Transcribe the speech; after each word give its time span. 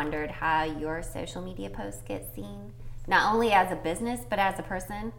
wondered 0.00 0.30
how 0.30 0.64
your 0.64 1.02
social 1.02 1.42
media 1.42 1.68
posts 1.68 2.00
get 2.08 2.34
seen, 2.34 2.72
not 3.06 3.34
only 3.34 3.52
as 3.52 3.70
a 3.70 3.76
business, 3.76 4.20
but 4.30 4.38
as 4.38 4.58
a 4.58 4.62
person? 4.62 5.12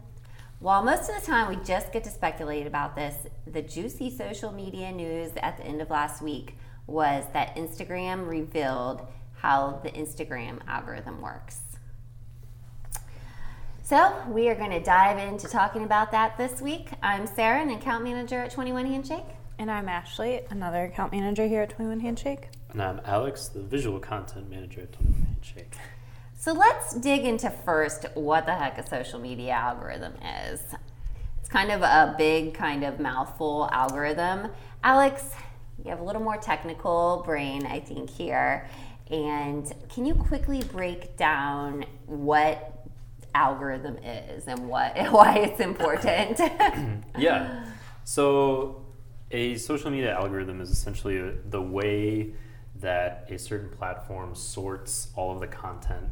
While 0.58 0.82
most 0.82 1.08
of 1.08 1.20
the 1.20 1.24
time 1.24 1.48
we 1.48 1.64
just 1.64 1.92
get 1.92 2.02
to 2.02 2.10
speculate 2.10 2.66
about 2.66 2.96
this, 2.96 3.14
the 3.46 3.62
juicy 3.62 4.10
social 4.10 4.50
media 4.50 4.90
news 4.90 5.30
at 5.40 5.56
the 5.56 5.62
end 5.62 5.80
of 5.82 5.88
last 5.88 6.20
week 6.20 6.56
was 6.88 7.24
that 7.32 7.54
Instagram 7.54 8.28
revealed 8.28 9.06
how 9.36 9.80
the 9.84 9.90
Instagram 9.92 10.58
algorithm 10.66 11.20
works. 11.20 11.60
So, 13.84 14.12
we 14.30 14.48
are 14.48 14.56
going 14.56 14.70
to 14.70 14.82
dive 14.82 15.18
into 15.18 15.46
talking 15.46 15.84
about 15.84 16.10
that 16.10 16.36
this 16.36 16.60
week. 16.60 16.88
I'm 17.04 17.28
Sarah, 17.28 17.62
an 17.62 17.70
account 17.70 18.02
manager 18.02 18.40
at 18.40 18.50
21 18.50 18.86
Handshake. 18.86 19.30
And 19.60 19.70
I'm 19.70 19.88
Ashley, 19.88 20.40
another 20.50 20.86
account 20.86 21.12
manager 21.12 21.46
here 21.46 21.62
at 21.62 21.70
21 21.70 22.00
Handshake. 22.00 22.48
And 22.72 22.80
I'm 22.80 23.02
Alex, 23.04 23.48
the 23.48 23.60
visual 23.60 24.00
content 24.00 24.48
manager 24.48 24.80
at 24.80 24.92
21 24.92 25.22
Handshake. 25.24 25.74
So 26.34 26.52
let's 26.54 26.94
dig 26.94 27.26
into 27.26 27.50
first 27.50 28.06
what 28.14 28.46
the 28.46 28.54
heck 28.54 28.78
a 28.78 28.88
social 28.88 29.18
media 29.18 29.52
algorithm 29.52 30.14
is. 30.50 30.62
It's 31.38 31.50
kind 31.50 31.70
of 31.70 31.82
a 31.82 32.14
big, 32.16 32.54
kind 32.54 32.82
of 32.82 32.98
mouthful 32.98 33.68
algorithm. 33.72 34.48
Alex, 34.82 35.34
you 35.84 35.90
have 35.90 36.00
a 36.00 36.02
little 36.02 36.22
more 36.22 36.38
technical 36.38 37.22
brain, 37.26 37.66
I 37.66 37.78
think, 37.78 38.08
here. 38.08 38.66
And 39.10 39.70
can 39.90 40.06
you 40.06 40.14
quickly 40.14 40.62
break 40.62 41.18
down 41.18 41.84
what 42.06 42.86
algorithm 43.34 43.98
is 43.98 44.48
and 44.48 44.66
what 44.66 44.96
why 45.12 45.40
it's 45.40 45.60
important? 45.60 46.40
yeah. 47.18 47.66
So 48.04 48.86
a 49.30 49.58
social 49.58 49.90
media 49.90 50.14
algorithm 50.14 50.62
is 50.62 50.70
essentially 50.70 51.34
the 51.50 51.60
way 51.60 52.32
that 52.82 53.26
a 53.30 53.38
certain 53.38 53.70
platform 53.70 54.34
sorts 54.34 55.08
all 55.16 55.32
of 55.32 55.40
the 55.40 55.46
content 55.46 56.08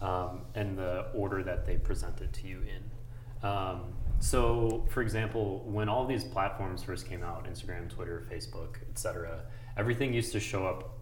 um, 0.00 0.42
and 0.54 0.76
the 0.76 1.06
order 1.14 1.42
that 1.42 1.64
they 1.64 1.76
present 1.76 2.20
it 2.20 2.32
to 2.32 2.46
you 2.46 2.60
in. 2.62 3.48
Um, 3.48 3.94
so, 4.20 4.86
for 4.88 5.02
example, 5.02 5.62
when 5.66 5.88
all 5.88 6.06
these 6.06 6.24
platforms 6.24 6.82
first 6.82 7.06
came 7.08 7.22
out 7.22 7.46
Instagram, 7.46 7.88
Twitter, 7.88 8.26
Facebook, 8.30 8.76
etc., 8.90 9.42
everything 9.76 10.12
used 10.14 10.32
to 10.32 10.40
show 10.40 10.66
up 10.66 10.98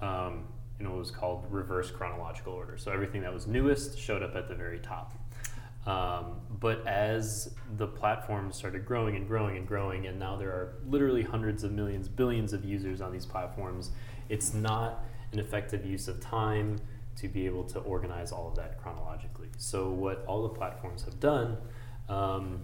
um, 0.00 0.44
in 0.80 0.88
what 0.88 0.98
was 0.98 1.10
called 1.10 1.46
reverse 1.50 1.90
chronological 1.90 2.52
order. 2.52 2.76
So, 2.76 2.90
everything 2.90 3.22
that 3.22 3.32
was 3.32 3.46
newest 3.46 3.98
showed 3.98 4.22
up 4.22 4.34
at 4.34 4.48
the 4.48 4.54
very 4.54 4.80
top. 4.80 5.16
Um, 5.86 6.40
but 6.60 6.86
as 6.86 7.54
the 7.76 7.86
platforms 7.86 8.56
started 8.56 8.86
growing 8.86 9.16
and 9.16 9.28
growing 9.28 9.58
and 9.58 9.68
growing, 9.68 10.06
and 10.06 10.18
now 10.18 10.36
there 10.36 10.48
are 10.48 10.76
literally 10.86 11.22
hundreds 11.22 11.62
of 11.62 11.72
millions, 11.72 12.08
billions 12.08 12.52
of 12.52 12.64
users 12.64 13.00
on 13.02 13.12
these 13.12 13.26
platforms, 13.26 13.90
it's 14.28 14.54
not 14.54 15.04
an 15.32 15.38
effective 15.38 15.84
use 15.84 16.08
of 16.08 16.20
time 16.20 16.78
to 17.16 17.28
be 17.28 17.46
able 17.46 17.64
to 17.64 17.78
organize 17.80 18.32
all 18.32 18.48
of 18.48 18.56
that 18.56 18.80
chronologically. 18.80 19.48
So, 19.56 19.90
what 19.90 20.24
all 20.26 20.42
the 20.42 20.48
platforms 20.48 21.04
have 21.04 21.20
done, 21.20 21.56
um, 22.08 22.62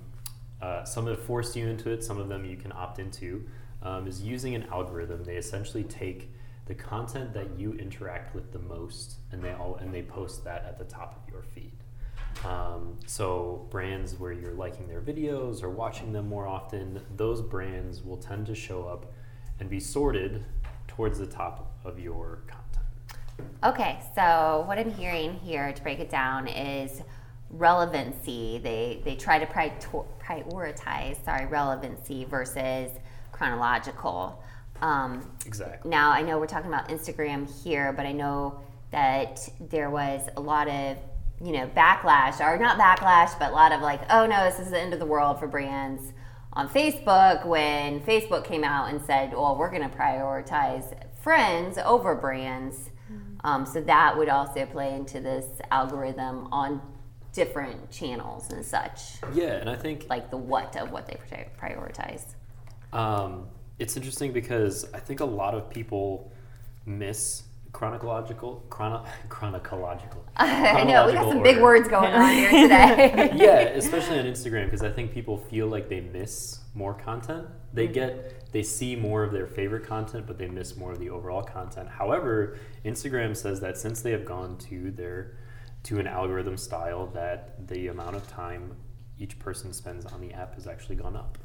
uh, 0.61 0.84
some 0.84 1.06
have 1.06 1.22
forced 1.22 1.56
you 1.56 1.69
into 1.69 1.91
it, 1.91 2.02
some 2.02 2.19
of 2.19 2.28
them 2.28 2.44
you 2.44 2.56
can 2.56 2.72
opt 2.72 2.98
into, 2.98 3.47
um, 3.83 4.06
is 4.06 4.22
using 4.22 4.55
an 4.55 4.64
algorithm. 4.64 5.25
They 5.25 5.36
essentially 5.36 5.84
take 5.84 6.30
the 6.67 6.75
content 6.75 7.33
that 7.34 7.58
you 7.58 7.72
interact 7.74 8.34
with 8.34 8.52
the 8.52 8.58
most, 8.58 9.17
and 9.33 9.42
they 9.42 9.52
all 9.52 9.77
and 9.77 9.92
they 9.92 10.02
post 10.02 10.45
that 10.45 10.64
at 10.64 10.78
the 10.78 10.84
top 10.84 11.20
of 11.20 11.33
your 11.33 11.42
feed. 11.42 11.72
Um, 12.45 12.98
so 13.06 13.67
brands 13.70 14.19
where 14.19 14.33
you're 14.33 14.55
liking 14.55 14.86
their 14.86 15.00
videos 15.00 15.62
or 15.62 15.70
watching 15.70 16.12
them 16.12 16.28
more 16.28 16.47
often, 16.47 17.00
those 17.17 17.42
brands 17.42 18.02
will 18.02 18.17
tend 18.17 18.46
to 18.46 18.55
show 18.55 18.84
up 18.84 19.13
and 19.58 19.68
be 19.68 19.80
sorted 19.80 20.45
towards 21.00 21.18
the 21.18 21.27
top 21.27 21.72
of 21.83 21.98
your 21.98 22.40
content. 22.46 22.84
Okay, 23.64 24.02
so 24.14 24.64
what 24.66 24.78
I'm 24.78 24.90
hearing 24.90 25.33
here 25.33 25.72
to 25.72 25.83
break 25.83 25.98
it 25.98 26.11
down 26.11 26.46
is 26.46 27.00
relevancy. 27.48 28.61
They 28.62 29.00
they 29.02 29.16
try 29.16 29.39
to 29.39 29.46
prioritize 29.46 31.24
sorry 31.24 31.46
relevancy 31.46 32.27
versus 32.27 32.90
chronological. 33.33 34.44
Um, 34.83 35.27
exactly. 35.46 35.90
Now 35.90 36.10
I 36.10 36.20
know 36.20 36.39
we're 36.39 36.46
talking 36.46 36.68
about 36.68 36.90
Instagram 36.90 37.48
here, 37.64 37.94
but 37.94 38.05
I 38.05 38.12
know 38.12 38.60
that 38.90 39.48
there 39.70 39.89
was 39.89 40.28
a 40.36 40.40
lot 40.42 40.68
of 40.68 40.98
you 41.42 41.52
know 41.52 41.66
backlash 41.68 42.40
or 42.40 42.58
not 42.58 42.78
backlash, 42.78 43.39
but 43.39 43.52
a 43.52 43.55
lot 43.55 43.72
of 43.72 43.80
like, 43.80 44.02
oh 44.10 44.27
no, 44.27 44.44
this 44.44 44.60
is 44.60 44.70
the 44.70 44.78
end 44.78 44.92
of 44.92 44.98
the 44.98 45.06
world 45.06 45.40
for 45.40 45.46
brands 45.46 46.12
on 46.52 46.68
Facebook 46.68 47.46
when 47.46 48.00
Facebook 48.00 48.44
came 48.44 48.64
out 48.64 48.90
and 48.90 49.00
said, 49.02 49.33
well, 49.33 49.56
we're 49.56 49.70
going 49.70 49.88
to 49.88 49.96
prioritize 49.96 50.94
friends 51.22 51.78
over 51.78 52.14
brands. 52.14 52.90
Um, 53.42 53.64
so 53.66 53.80
that 53.80 54.16
would 54.16 54.28
also 54.28 54.66
play 54.66 54.94
into 54.94 55.20
this 55.20 55.46
algorithm 55.70 56.48
on 56.52 56.80
different 57.33 57.90
channels 57.90 58.50
and 58.50 58.64
such. 58.64 59.00
Yeah, 59.33 59.55
and 59.55 59.70
I 59.70 59.77
think 59.77 60.06
like 60.10 60.30
the 60.30 60.36
what 60.36 60.77
of 60.77 60.90
what 60.90 61.06
they 61.06 61.16
prioritize. 61.60 62.34
Um, 62.92 63.46
it's 63.78 63.96
interesting 63.96 64.33
because 64.33 64.86
I 64.92 64.98
think 64.98 65.20
a 65.20 65.24
lot 65.24 65.55
of 65.55 65.70
people 65.70 66.33
miss 66.84 67.44
chronological 67.73 68.64
chrono, 68.70 69.05
chronological. 69.29 70.25
I 70.36 70.85
know 70.85 71.07
we 71.07 71.13
got 71.13 71.29
some 71.29 71.39
order. 71.39 71.42
big 71.42 71.63
words 71.63 71.89
going 71.89 72.13
on 72.13 72.33
here 72.33 72.51
today. 72.63 73.33
yeah, 73.35 73.58
especially 73.77 74.19
on 74.19 74.25
Instagram 74.25 74.64
because 74.67 74.83
I 74.83 74.91
think 74.91 75.13
people 75.13 75.36
feel 75.36 75.67
like 75.67 75.89
they 75.89 76.01
miss 76.01 76.61
more 76.75 76.95
content. 76.95 77.47
They 77.73 77.85
mm-hmm. 77.85 77.95
get 77.95 78.53
they 78.53 78.63
see 78.63 78.97
more 78.97 79.23
of 79.23 79.33
their 79.33 79.47
favorite 79.47 79.86
content, 79.86 80.27
but 80.27 80.39
they 80.39 80.48
miss 80.48 80.77
more 80.77 80.92
of 80.92 80.98
the 80.98 81.11
overall 81.11 81.42
content. 81.42 81.89
However, 81.89 82.58
Instagram 82.85 83.36
says 83.36 83.61
that 83.61 83.79
since 83.79 84.02
they 84.02 84.11
have 84.11 84.25
gone 84.25 84.58
to 84.58 84.91
their 84.91 85.37
to 85.85 85.98
an 85.98 86.07
algorithm 86.07 86.57
style, 86.57 87.07
that 87.14 87.67
the 87.69 87.89
amount 87.89 88.17
of 88.17 88.29
time 88.29 88.77
each 89.19 89.39
person 89.39 89.73
spends 89.73 90.07
on 90.07 90.20
the 90.20 90.33
app 90.33 90.55
has 90.55 90.67
actually 90.67 90.97
gone 90.97 91.17
up. 91.17 91.39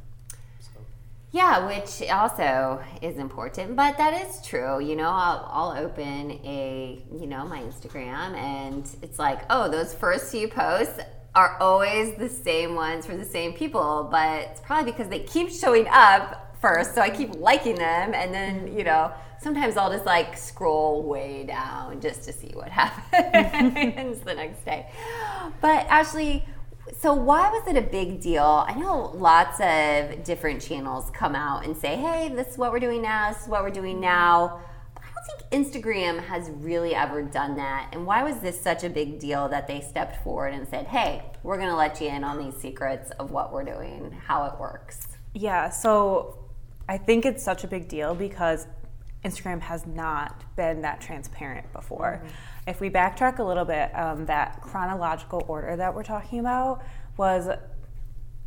Yeah, 1.35 1.67
which 1.67 2.01
also 2.09 2.81
is 3.01 3.17
important, 3.17 3.75
but 3.75 3.97
that 3.97 4.25
is 4.25 4.41
true. 4.41 4.79
You 4.79 4.95
know, 4.95 5.09
I'll, 5.09 5.49
I'll 5.51 5.83
open 5.83 6.31
a, 6.45 7.03
you 7.11 7.27
know, 7.27 7.45
my 7.45 7.59
Instagram 7.59 8.37
and 8.37 8.87
it's 9.01 9.19
like, 9.19 9.41
oh, 9.49 9.69
those 9.69 9.93
first 9.93 10.31
few 10.31 10.47
posts 10.47 10.97
are 11.35 11.57
always 11.59 12.15
the 12.15 12.29
same 12.29 12.73
ones 12.73 13.05
for 13.05 13.17
the 13.17 13.25
same 13.25 13.51
people, 13.51 14.07
but 14.09 14.43
it's 14.43 14.61
probably 14.61 14.93
because 14.93 15.09
they 15.09 15.19
keep 15.19 15.49
showing 15.49 15.89
up 15.89 16.55
first, 16.61 16.95
so 16.95 17.01
I 17.01 17.09
keep 17.09 17.35
liking 17.35 17.75
them, 17.75 18.13
and 18.13 18.33
then, 18.33 18.73
you 18.73 18.85
know, 18.85 19.11
sometimes 19.41 19.75
I'll 19.75 19.91
just 19.91 20.05
like 20.05 20.37
scroll 20.37 21.03
way 21.03 21.43
down 21.43 21.99
just 21.99 22.23
to 22.23 22.31
see 22.31 22.51
what 22.53 22.69
happens 22.69 24.21
the 24.21 24.35
next 24.35 24.63
day. 24.63 24.89
But 25.59 25.85
Ashley, 25.87 26.45
so 26.93 27.13
why 27.13 27.49
was 27.49 27.67
it 27.67 27.77
a 27.77 27.81
big 27.81 28.21
deal? 28.21 28.65
I 28.67 28.73
know 28.75 29.11
lots 29.15 29.59
of 29.59 30.23
different 30.23 30.61
channels 30.61 31.09
come 31.11 31.35
out 31.35 31.65
and 31.65 31.75
say, 31.75 31.95
"Hey, 31.95 32.29
this 32.29 32.49
is 32.49 32.57
what 32.57 32.71
we're 32.71 32.79
doing 32.79 33.01
now. 33.01 33.31
This 33.31 33.43
is 33.43 33.47
what 33.47 33.63
we're 33.63 33.71
doing 33.71 33.99
now." 33.99 34.59
But 34.93 35.03
I 35.03 35.07
don't 35.13 35.49
think 35.49 35.83
Instagram 35.83 36.19
has 36.25 36.49
really 36.49 36.93
ever 36.93 37.23
done 37.23 37.55
that. 37.55 37.89
And 37.91 38.05
why 38.05 38.23
was 38.23 38.39
this 38.39 38.61
such 38.61 38.83
a 38.83 38.89
big 38.89 39.19
deal 39.19 39.49
that 39.49 39.67
they 39.67 39.81
stepped 39.81 40.23
forward 40.23 40.53
and 40.53 40.67
said, 40.67 40.87
"Hey, 40.87 41.23
we're 41.43 41.57
going 41.57 41.69
to 41.69 41.75
let 41.75 41.99
you 42.01 42.07
in 42.07 42.23
on 42.23 42.37
these 42.37 42.55
secrets 42.55 43.11
of 43.11 43.31
what 43.31 43.51
we're 43.51 43.63
doing, 43.63 44.15
how 44.25 44.45
it 44.45 44.59
works?" 44.59 45.07
Yeah, 45.33 45.69
so 45.69 46.39
I 46.87 46.97
think 46.97 47.25
it's 47.25 47.43
such 47.43 47.63
a 47.63 47.67
big 47.67 47.87
deal 47.87 48.13
because 48.13 48.67
Instagram 49.25 49.59
has 49.61 49.85
not 49.85 50.43
been 50.55 50.81
that 50.83 51.01
transparent 51.01 51.71
before. 51.73 52.21
Mm-hmm. 52.21 52.69
If 52.69 52.79
we 52.79 52.89
backtrack 52.89 53.39
a 53.39 53.43
little 53.43 53.65
bit, 53.65 53.89
um, 53.97 54.25
that 54.27 54.61
chronological 54.61 55.43
order 55.47 55.75
that 55.75 55.93
we're 55.93 56.03
talking 56.03 56.39
about 56.39 56.83
was 57.17 57.47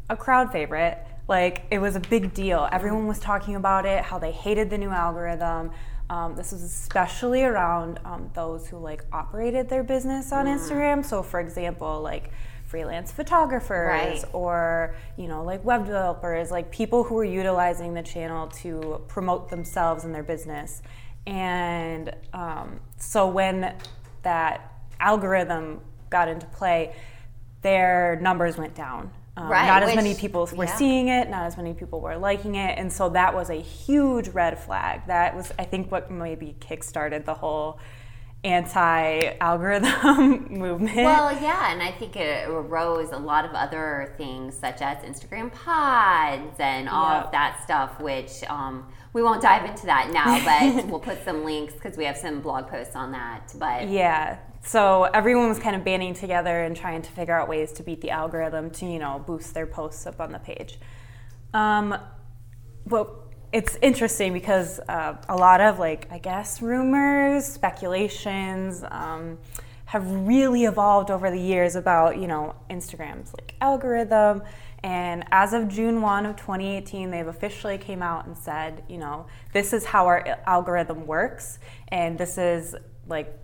a 0.08 0.16
crowd 0.16 0.52
favorite. 0.52 1.04
Like, 1.26 1.66
it 1.70 1.78
was 1.78 1.96
a 1.96 2.00
big 2.00 2.32
deal. 2.32 2.68
Everyone 2.72 3.06
was 3.06 3.18
talking 3.18 3.56
about 3.56 3.84
it, 3.84 4.02
how 4.04 4.18
they 4.18 4.32
hated 4.32 4.70
the 4.70 4.78
new 4.78 4.90
algorithm. 4.90 5.72
Um, 6.08 6.34
this 6.36 6.52
was 6.52 6.62
especially 6.62 7.44
around 7.44 8.00
um, 8.04 8.30
those 8.34 8.66
who 8.66 8.78
like 8.78 9.04
operated 9.12 9.68
their 9.68 9.82
business 9.82 10.32
on 10.32 10.46
mm. 10.46 10.56
Instagram. 10.56 11.04
So, 11.04 11.22
for 11.22 11.38
example, 11.38 12.00
like 12.00 12.30
freelance 12.68 13.10
photographers 13.10 14.22
right. 14.22 14.34
or 14.34 14.94
you 15.16 15.26
know 15.26 15.42
like 15.42 15.64
web 15.64 15.86
developers 15.86 16.50
like 16.50 16.70
people 16.70 17.02
who 17.02 17.16
are 17.16 17.24
utilizing 17.24 17.94
the 17.94 18.02
channel 18.02 18.46
to 18.48 19.02
promote 19.08 19.48
themselves 19.48 20.04
and 20.04 20.14
their 20.14 20.22
business 20.22 20.82
and 21.26 22.14
um, 22.34 22.78
so 22.98 23.26
when 23.26 23.74
that 24.22 24.80
algorithm 25.00 25.80
got 26.10 26.28
into 26.28 26.44
play 26.46 26.94
their 27.62 28.18
numbers 28.20 28.58
went 28.58 28.74
down 28.74 29.10
um, 29.38 29.48
right, 29.48 29.66
not 29.66 29.82
as 29.82 29.88
which, 29.88 29.96
many 29.96 30.14
people 30.14 30.46
were 30.54 30.64
yeah. 30.64 30.76
seeing 30.76 31.08
it 31.08 31.30
not 31.30 31.46
as 31.46 31.56
many 31.56 31.72
people 31.72 32.02
were 32.02 32.18
liking 32.18 32.54
it 32.56 32.78
and 32.78 32.92
so 32.92 33.08
that 33.08 33.34
was 33.34 33.48
a 33.48 33.60
huge 33.62 34.28
red 34.28 34.58
flag 34.58 35.00
that 35.06 35.34
was 35.34 35.50
i 35.58 35.64
think 35.64 35.90
what 35.90 36.10
maybe 36.10 36.54
kickstarted 36.60 37.24
the 37.24 37.34
whole 37.34 37.80
anti-algorithm 38.44 40.46
movement. 40.50 40.96
Well, 40.96 41.32
yeah, 41.42 41.72
and 41.72 41.82
I 41.82 41.90
think 41.90 42.16
it 42.16 42.48
arose 42.48 43.10
a 43.10 43.18
lot 43.18 43.44
of 43.44 43.52
other 43.52 44.14
things 44.16 44.56
such 44.56 44.80
as 44.80 44.98
Instagram 44.98 45.52
pods 45.52 46.56
and 46.58 46.88
all 46.88 47.16
yep. 47.16 47.26
of 47.26 47.32
that 47.32 47.60
stuff, 47.64 48.00
which 48.00 48.44
um, 48.48 48.86
we 49.12 49.22
won't 49.22 49.42
dive 49.42 49.68
into 49.68 49.86
that 49.86 50.10
now, 50.12 50.42
but 50.78 50.86
we'll 50.86 51.00
put 51.00 51.24
some 51.24 51.44
links 51.44 51.74
because 51.74 51.96
we 51.96 52.04
have 52.04 52.16
some 52.16 52.40
blog 52.40 52.68
posts 52.68 52.94
on 52.94 53.12
that. 53.12 53.52
But 53.58 53.88
Yeah. 53.88 54.38
So 54.62 55.04
everyone 55.04 55.48
was 55.48 55.58
kind 55.58 55.74
of 55.74 55.84
banding 55.84 56.14
together 56.14 56.64
and 56.64 56.76
trying 56.76 57.02
to 57.02 57.10
figure 57.10 57.38
out 57.38 57.48
ways 57.48 57.72
to 57.74 57.82
beat 57.82 58.00
the 58.00 58.10
algorithm 58.10 58.70
to, 58.72 58.86
you 58.86 58.98
know, 58.98 59.22
boost 59.24 59.54
their 59.54 59.66
posts 59.66 60.06
up 60.06 60.20
on 60.20 60.32
the 60.32 60.38
page. 60.38 60.78
Um, 61.54 61.96
well, 62.84 63.27
it's 63.52 63.76
interesting 63.82 64.32
because 64.32 64.80
uh, 64.88 65.16
a 65.28 65.36
lot 65.36 65.60
of, 65.60 65.78
like, 65.78 66.06
I 66.10 66.18
guess, 66.18 66.60
rumors, 66.60 67.46
speculations 67.46 68.84
um, 68.90 69.38
have 69.86 70.10
really 70.10 70.64
evolved 70.64 71.10
over 71.10 71.30
the 71.30 71.40
years 71.40 71.74
about, 71.74 72.18
you 72.18 72.26
know, 72.26 72.54
Instagram's, 72.70 73.32
like, 73.34 73.54
algorithm. 73.60 74.42
And 74.82 75.24
as 75.32 75.54
of 75.54 75.68
June 75.68 76.02
1 76.02 76.26
of 76.26 76.36
2018, 76.36 77.10
they've 77.10 77.26
officially 77.26 77.78
came 77.78 78.02
out 78.02 78.26
and 78.26 78.36
said, 78.36 78.84
you 78.88 78.98
know, 78.98 79.26
this 79.52 79.72
is 79.72 79.84
how 79.84 80.06
our 80.06 80.38
algorithm 80.46 81.06
works, 81.06 81.58
and 81.88 82.18
this 82.18 82.38
is, 82.38 82.74
like, 83.08 83.34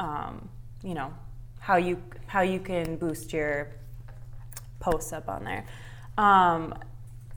um, 0.00 0.48
you 0.82 0.94
know 0.94 1.14
how 1.60 1.76
you 1.76 2.02
how 2.26 2.42
you 2.42 2.58
can 2.58 2.96
boost 2.96 3.32
your 3.32 3.68
posts 4.80 5.12
up 5.12 5.28
on 5.28 5.44
there. 5.44 5.64
Um, 6.18 6.74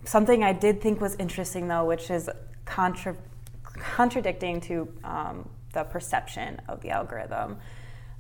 something 0.06 0.44
I 0.44 0.54
did 0.54 0.81
think 0.81 1.02
was 1.02 1.16
interesting 1.16 1.68
though, 1.68 1.86
which 1.86 2.10
is 2.10 2.30
contra- 2.66 3.18
contradicting 3.63 4.62
to 4.62 4.88
um, 5.04 5.50
the 5.74 5.84
perception 5.84 6.62
of 6.68 6.81
the 6.81 6.90
algorithm, 6.92 7.57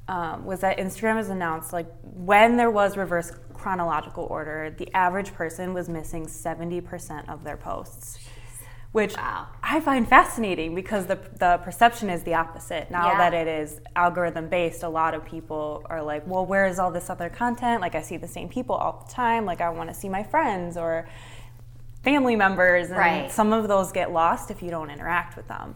um, 0.07 0.45
was 0.45 0.59
that 0.59 0.77
Instagram 0.77 1.15
has 1.15 1.29
announced 1.29 1.73
like 1.73 1.87
when 2.03 2.57
there 2.57 2.69
was 2.69 2.97
reverse 2.97 3.31
chronological 3.53 4.25
order, 4.29 4.75
the 4.77 4.93
average 4.93 5.33
person 5.33 5.73
was 5.73 5.89
missing 5.89 6.27
seventy 6.27 6.81
percent 6.81 7.27
of 7.29 7.43
their 7.43 7.57
posts 7.57 8.19
which 8.91 9.17
Wow. 9.17 9.47
I 9.61 9.81
find 9.81 10.07
fascinating 10.07 10.73
because 10.73 11.05
the, 11.05 11.19
the 11.37 11.59
perception 11.65 12.09
is 12.09 12.23
the 12.23 12.33
opposite. 12.35 12.89
Now 12.89 13.11
Yeah. 13.11 13.17
that 13.17 13.33
it 13.33 13.45
is 13.45 13.81
algorithm 13.93 14.47
based, 14.47 14.83
a 14.83 14.87
lot 14.87 15.13
of 15.13 15.25
people 15.25 15.85
are 15.89 16.01
like, 16.01 16.25
well, 16.25 16.45
where 16.45 16.65
is 16.65 16.79
all 16.79 16.91
this 16.91 17.09
other 17.09 17.27
content? 17.27 17.81
Like, 17.81 17.93
I 17.93 18.01
see 18.01 18.15
the 18.15 18.27
same 18.29 18.47
people 18.47 18.73
all 18.73 19.03
the 19.05 19.13
time. 19.13 19.43
Like, 19.43 19.59
I 19.59 19.67
want 19.67 19.89
to 19.89 19.93
see 19.93 20.07
my 20.07 20.23
friends 20.23 20.77
or 20.77 21.09
family 22.05 22.35
members. 22.37 22.87
And 22.87 22.97
Right. 22.97 23.31
some 23.31 23.51
of 23.51 23.67
those 23.67 23.91
get 23.91 24.11
lost 24.13 24.49
if 24.51 24.63
you 24.63 24.69
don't 24.69 24.89
interact 24.89 25.35
with 25.35 25.47
them. 25.49 25.75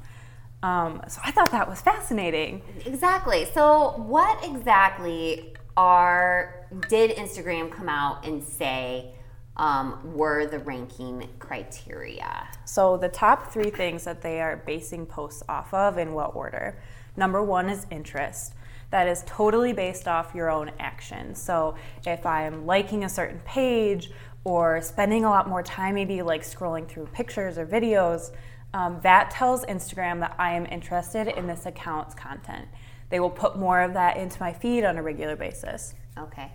Um, 0.64 1.02
so 1.08 1.22
I 1.26 1.32
thought 1.32 1.52
that 1.52 1.70
was 1.70 1.82
fascinating. 1.82 2.62
Exactly. 2.86 3.46
So, 3.54 3.94
what 3.98 4.44
exactly 4.46 5.56
are 5.78 6.68
did 6.90 7.16
Instagram 7.18 7.72
come 7.72 7.90
out 7.90 8.26
and 8.26 8.44
say 8.44 9.14
um, 9.56 10.00
were 10.16 10.46
the 10.48 10.60
ranking 10.60 11.28
criteria? 11.40 12.48
So, 12.66 12.98
the 12.98 13.10
top 13.10 13.52
three 13.52 13.70
things 13.70 14.04
that 14.04 14.22
they 14.22 14.42
are 14.42 14.58
basing 14.58 15.06
posts 15.06 15.44
off 15.50 15.74
of 15.74 15.98
in 15.98 16.14
what 16.14 16.36
order? 16.36 16.78
Number 17.16 17.42
one 17.42 17.70
is 17.70 17.86
interest. 17.90 18.54
That 18.92 19.08
is 19.08 19.24
totally 19.28 19.72
based 19.72 20.08
off 20.08 20.34
your 20.36 20.50
own 20.50 20.72
action. 20.80 21.36
So, 21.36 21.76
if 22.06 22.26
I'm 22.26 22.66
liking 22.66 23.04
a 23.06 23.10
certain 23.10 23.40
page 23.46 24.12
or 24.50 24.82
spending 24.82 25.26
a 25.26 25.30
lot 25.30 25.48
more 25.48 25.62
time, 25.62 25.94
maybe 25.94 26.24
like 26.24 26.42
scrolling 26.42 26.88
through 26.88 27.06
pictures 27.14 27.60
or 27.60 27.68
videos, 27.68 28.32
um, 28.74 29.00
that 29.04 29.30
tells 29.30 29.64
Instagram 29.66 30.20
that 30.22 30.34
I 30.40 30.54
am 30.54 30.66
interested 30.66 31.28
in 31.28 31.46
this 31.46 31.68
account's 31.68 32.16
content. 32.16 32.68
They 33.12 33.20
will 33.20 33.30
put 33.30 33.60
more 33.60 33.82
of 33.82 33.94
that 33.94 34.18
into 34.18 34.42
my 34.42 34.52
feed 34.52 34.84
on 34.86 34.98
a 34.98 35.04
regular 35.04 35.36
basis. 35.36 35.94
Okay. 36.18 36.52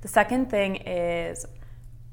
The 0.00 0.08
second 0.08 0.48
thing 0.50 0.76
is 0.76 1.44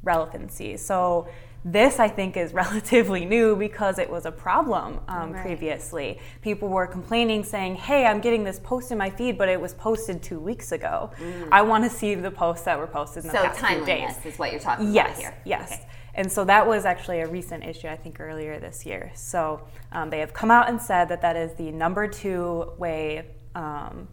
relevancy. 0.04 0.76
So 0.76 1.30
this 1.64 2.00
I 2.00 2.08
think 2.08 2.38
is 2.38 2.54
relatively 2.64 3.24
new 3.26 3.56
because 3.56 4.00
it 4.00 4.10
was 4.10 4.26
a 4.26 4.32
problem 4.32 5.00
um, 5.08 5.32
Right. 5.32 5.42
previously. 5.44 6.20
People 6.42 6.70
were 6.70 6.88
complaining, 6.88 7.44
saying, 7.44 7.76
"Hey, 7.76 8.06
I'm 8.06 8.20
getting 8.20 8.44
this 8.44 8.60
post 8.60 8.92
in 8.92 8.98
my 8.98 9.10
feed, 9.10 9.38
but 9.38 9.48
it 9.50 9.60
was 9.62 9.74
posted 9.74 10.24
two 10.24 10.40
weeks 10.40 10.72
ago. 10.72 11.12
I 11.52 11.62
want 11.62 11.84
to 11.84 11.90
see 11.90 12.16
the 12.16 12.32
posts 12.32 12.66
that 12.66 12.78
were 12.80 12.88
posted 12.88 13.26
in 13.26 13.32
the 13.32 13.38
Mm. 13.38 13.42
So, 13.42 13.48
past 13.62 13.74
few 13.76 13.86
days." 13.86 14.26
is 14.26 14.40
what 14.40 14.52
you're 14.52 14.60
talking 14.60 14.92
Yes, 14.92 15.10
about 15.20 15.20
here. 15.22 15.34
yes. 15.46 15.72
Okay. 15.74 15.88
And 16.14 16.30
so 16.30 16.44
that 16.44 16.68
was 16.68 16.84
actually 16.84 17.22
a 17.22 17.28
recent 17.28 17.64
issue, 17.64 17.88
I 17.88 17.96
think, 17.96 18.20
earlier 18.20 18.60
this 18.60 18.86
year. 18.86 19.12
So 19.16 19.62
um, 19.94 20.10
they 20.10 20.20
have 20.20 20.34
come 20.34 20.52
out 20.52 20.68
and 20.68 20.82
said 20.82 21.08
that 21.08 21.22
that 21.22 21.38
is 21.38 21.54
the 21.54 21.72
number 21.72 22.06
two 22.08 22.74
way 22.78 23.28
um, 23.56 24.10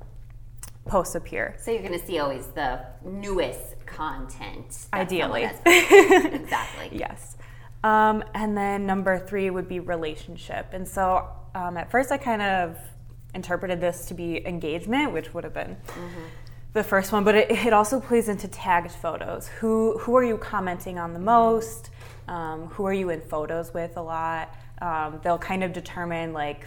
posts 0.87 1.15
appear. 1.17 1.56
So, 1.59 1.71
you're 1.73 1.83
going 1.83 1.99
to 1.99 2.06
see 2.06 2.19
always 2.21 2.47
the 2.49 2.81
newest 3.05 3.85
content. 3.87 4.87
Ideally. 4.93 5.50
exactly. 5.67 6.91
Yes. 6.93 7.37
Um, 7.85 8.25
and 8.35 8.57
then 8.57 8.87
number 8.87 9.19
three 9.19 9.51
would 9.51 9.69
be 9.69 9.81
relationship. 9.81 10.69
And 10.73 10.87
so 10.87 11.29
um, 11.55 11.77
at 11.77 11.91
first 11.91 12.11
I 12.11 12.17
kind 12.19 12.43
of 12.43 12.77
interpreted 13.35 13.81
this 13.81 14.07
to 14.07 14.15
be 14.15 14.45
engagement, 14.47 15.13
which 15.13 15.33
would 15.35 15.45
have 15.45 15.55
been 15.55 15.77
the 16.73 16.83
first 16.83 17.13
one, 17.13 17.25
but 17.25 17.35
it, 17.35 17.51
it 17.51 17.73
also 17.73 18.01
plays 18.01 18.29
into 18.29 18.49
tagged 18.49 18.91
photos. 18.91 19.49
Who, 19.61 19.99
who 19.99 20.17
are 20.17 20.25
you 20.25 20.39
commenting 20.39 20.99
on 20.99 21.13
the 21.13 21.21
most? 21.21 21.91
Um, 22.27 22.67
who 22.69 22.85
are 22.87 22.93
you 22.93 23.11
in 23.11 23.21
photos 23.23 23.73
with 23.73 23.97
a 23.97 24.03
lot? 24.03 24.55
Um, 24.83 25.21
they'll 25.23 25.39
kind 25.39 25.63
of 25.65 25.73
determine 25.73 26.33
like 26.33 26.67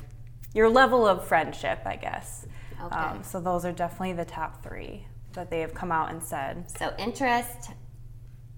your 0.54 0.70
level 0.70 1.06
of 1.08 1.28
friendship, 1.28 1.82
I 1.86 1.96
guess. 1.98 2.46
Okay. 2.84 2.96
Um, 2.96 3.24
so 3.24 3.40
those 3.40 3.64
are 3.66 3.72
definitely 3.72 4.14
the 4.14 4.26
top 4.26 4.64
three 4.64 5.06
that 5.34 5.50
they 5.50 5.60
have 5.62 5.74
come 5.74 5.92
out 5.92 6.10
and 6.12 6.22
said. 6.22 6.70
So, 6.78 6.94
interest, 6.98 7.72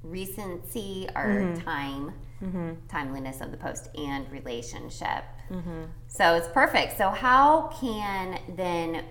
recency, 0.01 1.07
or 1.15 1.25
Mm-hmm. 1.25 1.61
time, 1.63 2.13
timeliness 2.89 3.41
of 3.41 3.51
the 3.51 3.57
post, 3.57 3.89
and 3.95 4.29
relationship. 4.31 5.23
Mm-hmm. 5.49 5.83
So, 6.07 6.35
it's 6.35 6.47
perfect. 6.47 6.97
So, 6.97 7.09
how 7.09 7.73
can 7.79 8.39
then 8.55 9.05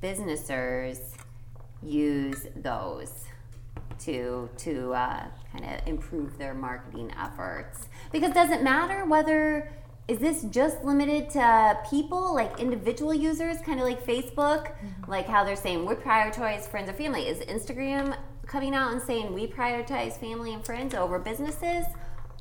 businessers 0.00 0.98
use 1.82 2.46
those 2.56 3.24
to 3.98 4.48
to 4.58 4.92
uh, 4.92 5.24
kind 5.52 5.64
of 5.64 5.86
improve 5.86 6.38
their 6.38 6.54
marketing 6.54 7.12
efforts? 7.18 7.88
Because 8.12 8.32
does 8.32 8.50
it 8.50 8.62
matter 8.62 9.04
whether 9.04 9.72
is 10.08 10.18
this 10.18 10.44
just 10.44 10.84
limited 10.84 11.30
to 11.30 11.78
people 11.90 12.34
like 12.34 12.60
individual 12.60 13.12
users, 13.12 13.60
kind 13.62 13.80
of 13.80 13.86
like 13.86 14.04
Facebook, 14.06 14.72
like 15.08 15.26
how 15.26 15.42
they're 15.44 15.56
saying 15.56 15.84
we 15.84 15.94
prioritize 15.94 16.62
friends 16.62 16.88
or 16.88 16.92
family? 16.92 17.26
Is 17.26 17.38
Instagram 17.40 18.16
coming 18.46 18.74
out 18.74 18.92
and 18.92 19.02
saying 19.02 19.34
we 19.34 19.48
prioritize 19.48 20.18
family 20.18 20.54
and 20.54 20.64
friends 20.64 20.94
over 20.94 21.18
businesses, 21.18 21.86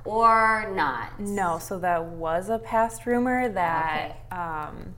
or 0.05 0.71
not? 0.73 1.19
No, 1.19 1.59
so 1.59 1.79
that 1.79 2.03
was 2.03 2.49
a 2.49 2.59
past 2.59 3.05
rumor 3.05 3.49
that 3.49 4.25
um, 4.31 4.95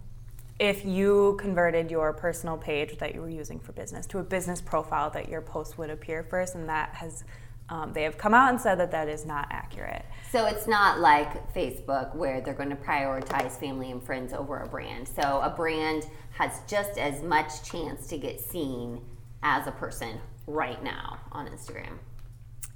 if 0.59 0.85
you 0.85 1.37
converted 1.39 1.89
your 1.89 2.13
personal 2.13 2.57
page 2.57 2.97
that 2.97 3.15
you 3.15 3.21
were 3.21 3.29
using 3.29 3.59
for 3.59 3.71
business 3.71 4.05
to 4.07 4.19
a 4.19 4.23
business 4.23 4.61
profile, 4.61 5.09
that 5.11 5.29
your 5.29 5.41
post 5.41 5.77
would 5.77 5.89
appear 5.89 6.23
first, 6.23 6.55
and 6.55 6.67
that 6.69 6.93
has 6.95 7.23
um, 7.69 7.91
they 7.91 8.03
have 8.03 8.17
come 8.17 8.33
out 8.33 8.49
and 8.49 8.61
said 8.61 8.75
that 8.79 8.91
that 8.91 9.09
is 9.09 9.25
not 9.25 9.47
accurate. 9.49 10.05
So 10.31 10.45
it's 10.45 10.67
not 10.67 10.99
like 10.99 11.53
Facebook 11.53 12.15
where 12.15 12.39
they're 12.39 12.53
going 12.53 12.69
to 12.69 12.77
prioritize 12.77 13.59
family 13.59 13.91
and 13.91 14.01
friends 14.01 14.31
over 14.33 14.59
a 14.59 14.67
brand. 14.67 15.07
So 15.07 15.41
a 15.41 15.49
brand 15.49 16.07
has 16.31 16.61
just 16.67 16.97
as 16.97 17.21
much 17.23 17.69
chance 17.69 18.07
to 18.07 18.17
get 18.17 18.39
seen 18.39 19.01
as 19.43 19.67
a 19.67 19.71
person 19.71 20.19
right 20.45 20.81
now 20.81 21.19
on 21.33 21.47
Instagram. 21.47 21.99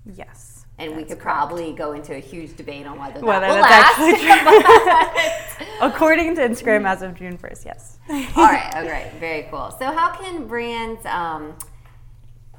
Yes, 0.06 0.51
And 0.78 0.96
we 0.96 1.04
could 1.04 1.20
correct. 1.20 1.22
probably 1.22 1.74
go 1.74 1.92
into 1.92 2.16
a 2.16 2.20
huge 2.20 2.56
debate 2.56 2.88
on 2.88 2.98
whether 2.98 3.20
that 3.20 3.24
will 3.24 3.32
that's 3.32 4.00
last. 4.00 4.00
actually 4.00 5.66
true. 5.66 5.68
According 5.82 6.36
to 6.36 6.42
Instagram, 6.42 6.88
as 6.88 7.02
of 7.02 7.14
June 7.14 7.38
first, 7.38 7.66
yes. 7.66 7.98
All 8.10 8.16
right, 8.38 8.72
all 8.76 8.88
right, 8.88 9.12
very 9.20 9.44
cool. 9.52 9.76
So 9.78 9.86
how 9.92 10.16
can 10.16 10.48
brands 10.48 11.06
um, 11.06 11.54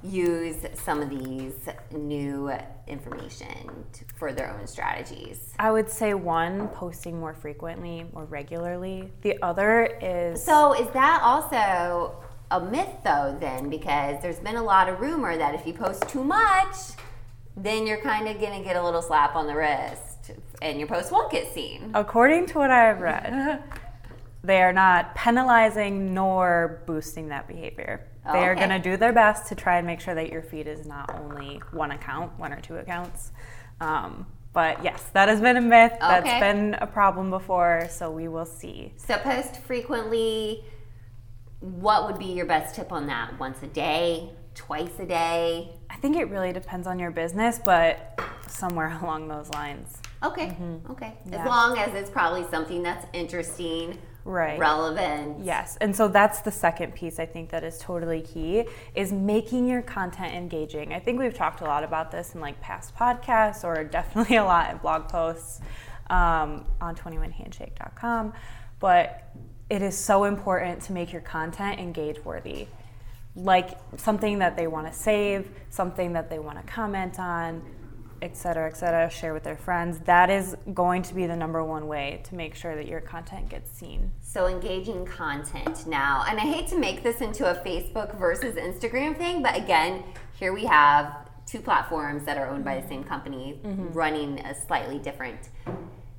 use 0.02 0.56
some 0.74 1.00
of 1.00 1.10
these 1.10 1.54
new 1.90 2.52
information 2.86 3.84
to, 3.92 4.04
for 4.16 4.32
their 4.32 4.50
own 4.50 4.66
strategies? 4.66 5.54
I 5.58 5.70
would 5.70 5.88
say 5.88 6.14
one, 6.14 6.68
posting 6.68 7.18
more 7.18 7.34
frequently, 7.34 8.06
more 8.12 8.24
regularly. 8.24 9.10
The 9.22 9.40
other 9.42 9.86
is 10.00 10.42
So 10.42 10.72
is 10.74 10.88
that 10.92 11.20
also 11.22 12.16
a 12.50 12.60
myth 12.60 12.96
though 13.04 13.36
then 13.40 13.70
because 13.70 14.20
there's 14.20 14.38
been 14.38 14.56
a 14.56 14.62
lot 14.62 14.88
of 14.88 15.00
rumor 15.00 15.36
that 15.36 15.54
if 15.54 15.66
you 15.66 15.72
post 15.72 16.08
too 16.08 16.24
much, 16.24 16.76
then 17.56 17.86
you're 17.86 18.00
kind 18.00 18.28
of 18.28 18.40
going 18.40 18.58
to 18.58 18.64
get 18.64 18.76
a 18.76 18.82
little 18.82 19.02
slap 19.02 19.36
on 19.36 19.46
the 19.46 19.54
wrist 19.54 20.32
and 20.60 20.78
your 20.78 20.88
post 20.88 21.12
won't 21.12 21.30
get 21.30 21.52
seen. 21.52 21.90
According 21.94 22.46
to 22.46 22.58
what 22.58 22.70
I 22.70 22.84
have 22.84 23.00
read, 23.00 23.62
they 24.42 24.62
are 24.62 24.72
not 24.72 25.14
penalizing 25.14 26.14
nor 26.14 26.82
boosting 26.86 27.28
that 27.28 27.48
behavior. 27.48 28.06
Oh, 28.24 28.32
they 28.32 28.46
are 28.46 28.52
okay. 28.52 28.66
going 28.66 28.82
to 28.82 28.90
do 28.90 28.96
their 28.96 29.12
best 29.12 29.48
to 29.48 29.54
try 29.54 29.78
and 29.78 29.86
make 29.86 30.00
sure 30.00 30.14
that 30.14 30.30
your 30.30 30.42
feed 30.42 30.68
is 30.68 30.86
not 30.86 31.12
only 31.14 31.60
one 31.72 31.90
account, 31.90 32.38
one 32.38 32.52
or 32.52 32.60
two 32.60 32.76
accounts. 32.76 33.32
Um, 33.80 34.26
but 34.52 34.82
yes, 34.84 35.02
that 35.14 35.28
has 35.28 35.40
been 35.40 35.56
a 35.56 35.60
myth. 35.60 35.92
That's 35.98 36.40
been 36.40 36.74
a 36.74 36.86
problem 36.86 37.30
before, 37.30 37.88
so 37.90 38.10
we 38.10 38.28
will 38.28 38.44
see. 38.44 38.92
So 38.96 39.16
post 39.18 39.56
frequently. 39.62 40.64
What 41.60 42.06
would 42.06 42.18
be 42.18 42.26
your 42.26 42.46
best 42.46 42.74
tip 42.74 42.92
on 42.92 43.06
that? 43.06 43.38
Once 43.38 43.62
a 43.62 43.68
day, 43.68 44.30
twice 44.54 44.98
a 44.98 45.06
day? 45.06 45.70
I 46.02 46.04
think 46.04 46.16
it 46.16 46.30
really 46.30 46.52
depends 46.52 46.88
on 46.88 46.98
your 46.98 47.12
business, 47.12 47.60
but 47.64 48.18
somewhere 48.48 48.98
along 49.02 49.28
those 49.28 49.48
lines. 49.50 49.98
Okay, 50.24 50.56
okay. 50.90 51.14
As 51.30 51.46
long 51.46 51.78
as 51.78 51.94
it's 51.94 52.10
probably 52.10 52.44
something 52.50 52.82
that's 52.82 53.06
interesting, 53.12 53.96
Right. 54.24 54.58
relevant. 54.58 55.44
Yes, 55.44 55.78
and 55.80 55.94
so 55.94 56.08
that's 56.08 56.40
the 56.40 56.50
second 56.50 56.96
piece 56.96 57.20
I 57.20 57.26
think 57.26 57.50
that 57.50 57.62
is 57.62 57.78
totally 57.78 58.20
key 58.20 58.64
is 58.96 59.12
making 59.12 59.68
your 59.68 59.80
content 59.80 60.34
engaging. 60.34 60.92
I 60.92 60.98
think 60.98 61.20
we've 61.20 61.34
talked 61.34 61.60
a 61.60 61.64
lot 61.66 61.84
about 61.84 62.10
this 62.10 62.34
in 62.34 62.40
like 62.40 62.60
past 62.60 62.96
podcasts 62.96 63.62
or 63.62 63.84
definitely 63.98 64.36
a 64.36 64.44
lot 64.44 64.72
in 64.72 64.78
blog 64.78 65.08
posts 65.08 65.60
um, 66.10 66.66
on 66.80 66.96
21handshake.com, 66.96 68.32
but 68.80 69.30
it 69.70 69.82
is 69.82 69.96
so 69.96 70.24
important 70.24 70.82
to 70.82 70.92
make 70.92 71.12
your 71.12 71.22
content 71.22 71.78
engage 71.78 72.24
worthy. 72.24 72.66
Like 73.34 73.78
something 73.96 74.38
that 74.40 74.56
they 74.56 74.66
want 74.66 74.86
to 74.86 74.92
save, 74.92 75.48
something 75.70 76.12
that 76.12 76.28
they 76.28 76.38
want 76.38 76.58
to 76.58 76.70
comment 76.70 77.18
on, 77.18 77.62
et 78.20 78.36
cetera, 78.36 78.68
et 78.68 78.76
cetera, 78.76 79.10
share 79.10 79.32
with 79.34 79.42
their 79.42 79.56
friends. 79.56 79.98
That 80.00 80.30
is 80.30 80.54
going 80.74 81.02
to 81.02 81.14
be 81.14 81.26
the 81.26 81.34
number 81.34 81.64
one 81.64 81.88
way 81.88 82.20
to 82.24 82.34
make 82.34 82.54
sure 82.54 82.76
that 82.76 82.86
your 82.86 83.00
content 83.00 83.48
gets 83.48 83.70
seen. 83.72 84.12
So 84.20 84.46
engaging 84.46 85.06
content 85.06 85.86
now, 85.86 86.24
and 86.28 86.38
I 86.38 86.42
hate 86.42 86.68
to 86.68 86.78
make 86.78 87.02
this 87.02 87.20
into 87.20 87.50
a 87.50 87.64
Facebook 87.64 88.16
versus 88.18 88.54
Instagram 88.54 89.16
thing, 89.16 89.42
but 89.42 89.56
again, 89.56 90.04
here 90.38 90.52
we 90.52 90.66
have 90.66 91.28
two 91.46 91.60
platforms 91.60 92.24
that 92.24 92.38
are 92.38 92.48
owned 92.48 92.64
by 92.64 92.80
the 92.80 92.86
same 92.86 93.02
company 93.02 93.60
mm-hmm. 93.64 93.88
running 93.92 94.38
a 94.40 94.54
slightly 94.54 94.98
different. 94.98 95.48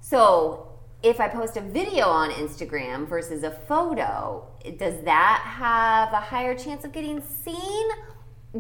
So 0.02 0.73
if 1.04 1.20
I 1.20 1.28
post 1.28 1.58
a 1.58 1.62
video 1.62 2.08
on 2.08 2.32
Instagram 2.32 3.08
versus 3.08 3.44
a 3.44 3.52
photo, 3.52 4.48
does 4.78 5.04
that 5.04 5.44
have 5.46 6.14
a 6.14 6.22
higher 6.22 6.58
chance 6.58 6.86
of 6.86 6.94
getting 6.94 7.22
seen? 7.22 7.88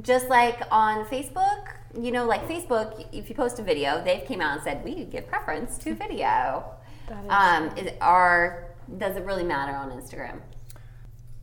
Just 0.01 0.27
like 0.27 0.61
on 0.69 1.05
Facebook, 1.05 1.75
you 1.99 2.11
know, 2.11 2.25
like 2.25 2.47
Facebook, 2.47 3.07
if 3.13 3.29
you 3.29 3.35
post 3.35 3.59
a 3.59 3.63
video, 3.63 4.03
they've 4.03 4.25
came 4.25 4.41
out 4.41 4.53
and 4.55 4.63
said 4.63 4.83
we 4.83 5.05
give 5.05 5.27
preference 5.27 5.77
to 5.79 5.95
video. 5.95 6.65
That 7.07 7.23
is 7.23 7.31
Um, 7.31 7.77
is, 7.77 7.93
are 8.01 8.67
does 8.97 9.15
it 9.15 9.23
really 9.23 9.43
matter 9.43 9.73
on 9.73 9.91
Instagram? 9.91 10.41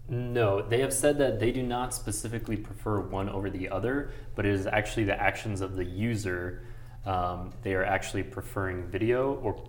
No, 0.08 0.60
they 0.60 0.80
have 0.80 0.92
said 0.92 1.18
that 1.18 1.38
they 1.38 1.52
do 1.52 1.62
not 1.62 1.94
specifically 1.94 2.56
prefer 2.56 3.00
one 3.00 3.28
over 3.28 3.48
the 3.48 3.70
other, 3.70 4.10
but 4.34 4.44
it 4.44 4.52
is 4.52 4.66
actually 4.66 5.04
the 5.04 5.18
actions 5.18 5.60
of 5.60 5.76
the 5.76 5.84
user. 5.84 6.64
Um, 7.06 7.54
they 7.62 7.74
are 7.74 7.84
actually 7.84 8.24
preferring 8.24 8.88
video 8.88 9.34
or 9.36 9.62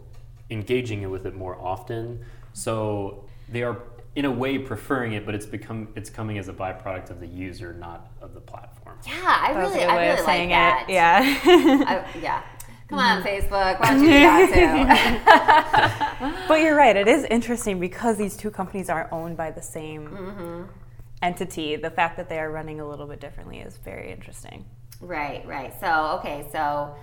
engaging 0.52 1.10
with 1.10 1.26
it 1.26 1.36
more 1.36 1.56
often. 1.60 2.24
So 2.54 3.26
they 3.50 3.64
are, 3.64 3.80
in 4.16 4.26
a 4.26 4.32
way, 4.32 4.58
preferring 4.58 5.14
it, 5.14 5.26
but 5.26 5.34
it's 5.34 5.46
become 5.46 5.88
it's 5.96 6.10
coming 6.10 6.38
as 6.38 6.48
a 6.48 6.54
byproduct 6.54 7.10
of 7.10 7.20
the 7.20 7.28
user, 7.28 7.74
not 7.74 8.12
of 8.22 8.34
the 8.34 8.42
platform. 8.42 9.00
Yeah, 9.08 9.14
I 9.26 9.54
That 9.54 9.64
was 9.64 9.72
a 9.72 9.74
really, 9.74 9.80
good 9.80 9.90
I 9.90 9.96
way 9.96 10.02
really 10.02 10.20
of 10.20 10.26
like 10.26 10.26
saying 10.26 10.50
that. 10.50 10.86
it. 10.88 10.94
Yeah. 10.94 11.22
I, 11.88 12.20
yeah. 12.20 12.44
Come 12.92 13.00
on, 13.00 13.24
mm-hmm. 13.24 13.28
Facebook. 13.28 13.80
Why 13.80 13.94
don't 13.94 14.04
you 14.04 14.10
do 14.10 14.20
that 14.20 16.18
too? 16.20 16.48
but 16.50 16.56
you're 16.56 16.76
right. 16.76 16.96
It 16.96 17.08
is 17.08 17.24
interesting 17.24 17.80
because 17.80 18.18
these 18.18 18.36
two 18.36 18.52
companies 18.52 18.90
are 18.90 19.08
owned 19.14 19.38
by 19.38 19.50
the 19.50 19.62
same 19.62 20.08
mm-hmm. 20.10 20.64
entity. 21.22 21.78
The 21.78 21.90
fact 21.90 22.18
that 22.18 22.28
they 22.28 22.38
are 22.38 22.52
running 22.52 22.82
a 22.82 22.88
little 22.88 23.08
bit 23.08 23.22
differently 23.22 23.60
is 23.60 23.78
very 23.78 24.12
interesting. 24.12 24.66
right, 25.00 25.48
right. 25.48 25.74
So, 25.80 26.18
okay, 26.20 26.46
so 26.52 26.94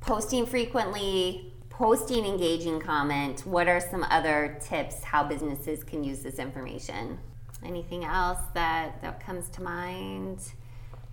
posting 0.00 0.46
frequently, 0.46 1.52
posting 1.76 2.24
engaging 2.24 2.80
comment. 2.80 3.40
What 3.40 3.68
are 3.68 3.80
some 3.80 4.02
other 4.04 4.58
tips 4.62 5.04
how 5.04 5.22
businesses 5.22 5.84
can 5.84 6.02
use 6.02 6.20
this 6.20 6.38
information? 6.38 7.18
Anything 7.62 8.02
else 8.02 8.38
that, 8.54 9.02
that 9.02 9.20
comes 9.20 9.50
to 9.50 9.62
mind? 9.62 10.40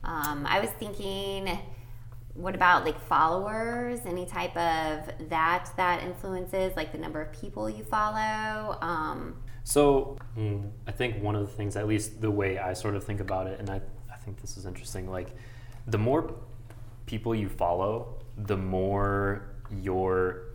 Um, 0.05 0.45
I 0.47 0.61
was 0.61 0.69
thinking, 0.79 1.59
what 2.33 2.55
about 2.55 2.85
like 2.85 2.97
followers? 2.97 3.99
Any 4.05 4.25
type 4.25 4.55
of 4.55 5.29
that 5.29 5.69
that 5.75 6.01
influences 6.01 6.77
like 6.77 6.93
the 6.93 6.97
number 6.97 7.21
of 7.21 7.33
people 7.33 7.69
you 7.69 7.83
follow? 7.83 8.77
Um, 8.81 9.35
So 9.65 10.17
mm, 10.37 10.71
I 10.87 10.91
think 10.91 11.21
one 11.21 11.35
of 11.35 11.41
the 11.41 11.53
things, 11.53 11.75
at 11.75 11.87
least 11.87 12.21
the 12.21 12.31
way 12.31 12.57
I 12.57 12.71
sort 12.71 12.95
of 12.95 13.03
think 13.03 13.19
about 13.19 13.47
it, 13.47 13.59
and 13.59 13.69
I, 13.69 13.81
I 14.09 14.15
think 14.15 14.39
this 14.39 14.55
is 14.55 14.65
interesting, 14.65 15.11
like 15.11 15.35
the 15.87 15.97
more 15.97 16.33
people 17.05 17.35
you 17.35 17.49
follow, 17.49 18.17
the 18.37 18.55
more 18.55 19.49
your 19.69 20.52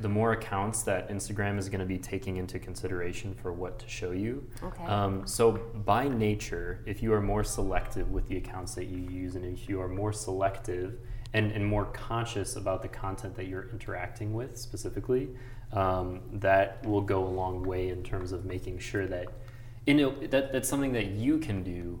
the 0.00 0.08
more 0.08 0.32
accounts 0.32 0.82
that 0.82 1.08
Instagram 1.10 1.58
is 1.58 1.68
going 1.68 1.80
to 1.80 1.86
be 1.86 1.98
taking 1.98 2.36
into 2.36 2.58
consideration 2.58 3.34
for 3.34 3.52
what 3.52 3.78
to 3.80 3.88
show 3.88 4.12
you. 4.12 4.46
Okay. 4.62 4.84
Um, 4.84 5.26
so 5.26 5.52
by 5.52 6.08
nature, 6.08 6.82
if 6.86 7.02
you 7.02 7.12
are 7.12 7.20
more 7.20 7.42
selective 7.42 8.10
with 8.10 8.28
the 8.28 8.36
accounts 8.36 8.74
that 8.76 8.84
you 8.84 8.98
use, 8.98 9.34
and 9.34 9.44
if 9.44 9.68
you 9.68 9.80
are 9.80 9.88
more 9.88 10.12
selective 10.12 10.98
and, 11.34 11.50
and 11.52 11.66
more 11.66 11.86
conscious 11.86 12.56
about 12.56 12.82
the 12.82 12.88
content 12.88 13.34
that 13.36 13.46
you're 13.46 13.68
interacting 13.70 14.34
with 14.34 14.56
specifically, 14.56 15.30
um, 15.72 16.20
that 16.32 16.84
will 16.86 17.02
go 17.02 17.24
a 17.24 17.28
long 17.28 17.62
way 17.62 17.88
in 17.88 18.02
terms 18.02 18.32
of 18.32 18.44
making 18.44 18.78
sure 18.78 19.06
that 19.06 19.26
you 19.86 19.94
know 19.94 20.14
that 20.26 20.52
that's 20.52 20.68
something 20.68 20.92
that 20.92 21.06
you 21.06 21.38
can 21.38 21.62
do 21.62 21.98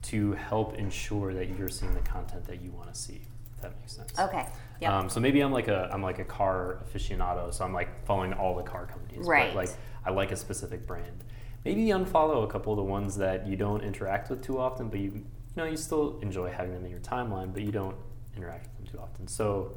to 0.00 0.32
help 0.32 0.74
ensure 0.76 1.34
that 1.34 1.58
you're 1.58 1.68
seeing 1.68 1.92
the 1.94 2.00
content 2.00 2.44
that 2.44 2.62
you 2.62 2.70
want 2.70 2.92
to 2.92 2.98
see. 2.98 3.20
If 3.56 3.62
that 3.62 3.78
makes 3.78 3.92
sense. 3.92 4.18
okay. 4.18 4.46
Yep. 4.80 4.92
Um, 4.92 5.08
so 5.10 5.18
maybe 5.20 5.40
I'm 5.40 5.52
like 5.52 5.68
a 5.68 5.88
I'm 5.92 6.02
like 6.02 6.18
a 6.18 6.24
car 6.24 6.84
aficionado, 6.86 7.52
so 7.52 7.64
I'm 7.64 7.72
like 7.72 8.04
following 8.06 8.32
all 8.32 8.54
the 8.54 8.62
car 8.62 8.86
companies. 8.86 9.26
but, 9.26 9.30
Right. 9.30 9.54
like 9.54 9.70
I 10.04 10.10
like 10.10 10.30
a 10.32 10.36
specific 10.36 10.86
brand. 10.86 11.24
Maybe 11.64 11.86
unfollow 11.86 12.44
a 12.44 12.46
couple 12.46 12.72
of 12.72 12.76
the 12.76 12.84
ones 12.84 13.16
that 13.16 13.46
you 13.46 13.56
don't 13.56 13.82
interact 13.82 14.30
with 14.30 14.42
too 14.42 14.58
often, 14.58 14.88
but 14.88 15.00
you 15.00 15.10
you 15.12 15.24
know 15.56 15.64
you 15.64 15.76
still 15.76 16.18
enjoy 16.22 16.50
having 16.50 16.72
them 16.72 16.84
in 16.84 16.90
your 16.90 17.00
timeline, 17.00 17.52
but 17.52 17.62
you 17.62 17.72
don't 17.72 17.96
interact 18.36 18.68
with 18.68 18.76
them 18.76 18.86
too 18.86 18.98
often. 19.02 19.26
So 19.26 19.76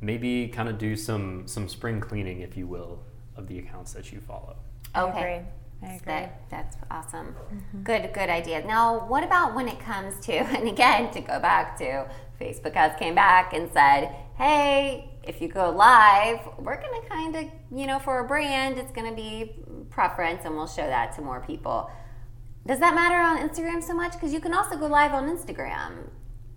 maybe 0.00 0.48
kind 0.48 0.68
of 0.68 0.76
do 0.78 0.94
some 0.96 1.46
some 1.48 1.68
spring 1.68 2.00
cleaning, 2.00 2.40
if 2.40 2.56
you 2.56 2.66
will, 2.66 3.02
of 3.36 3.46
the 3.48 3.58
accounts 3.58 3.92
that 3.94 4.12
you 4.12 4.20
follow. 4.20 4.56
I 4.94 5.02
Okay. 5.02 5.44
Agree. 5.86 6.00
That 6.06 6.50
that's 6.50 6.76
awesome. 6.90 7.34
Mm-hmm. 7.52 7.82
Good 7.82 8.12
good 8.12 8.28
idea. 8.28 8.64
Now, 8.66 9.06
what 9.06 9.24
about 9.24 9.54
when 9.54 9.68
it 9.68 9.80
comes 9.80 10.18
to 10.26 10.32
and 10.56 10.68
again 10.68 11.10
to 11.12 11.20
go 11.20 11.38
back 11.40 11.76
to 11.78 12.08
Facebook 12.40 12.74
has 12.74 12.98
came 12.98 13.14
back 13.14 13.52
and 13.52 13.70
said, 13.72 14.14
"Hey, 14.36 15.10
if 15.22 15.40
you 15.40 15.48
go 15.48 15.70
live, 15.70 16.40
we're 16.58 16.80
going 16.80 17.02
to 17.02 17.08
kind 17.08 17.36
of, 17.36 17.44
you 17.70 17.86
know, 17.86 17.98
for 17.98 18.20
a 18.20 18.24
brand, 18.24 18.78
it's 18.78 18.92
going 18.92 19.08
to 19.08 19.16
be 19.16 19.52
preference 19.90 20.44
and 20.44 20.54
we'll 20.54 20.66
show 20.66 20.86
that 20.86 21.14
to 21.16 21.22
more 21.22 21.40
people." 21.40 21.90
Does 22.66 22.80
that 22.80 22.94
matter 22.94 23.16
on 23.16 23.46
Instagram 23.46 23.82
so 23.82 23.94
much 23.94 24.12
because 24.12 24.32
you 24.32 24.40
can 24.40 24.54
also 24.54 24.76
go 24.76 24.86
live 24.86 25.12
on 25.12 25.28
Instagram. 25.28 26.08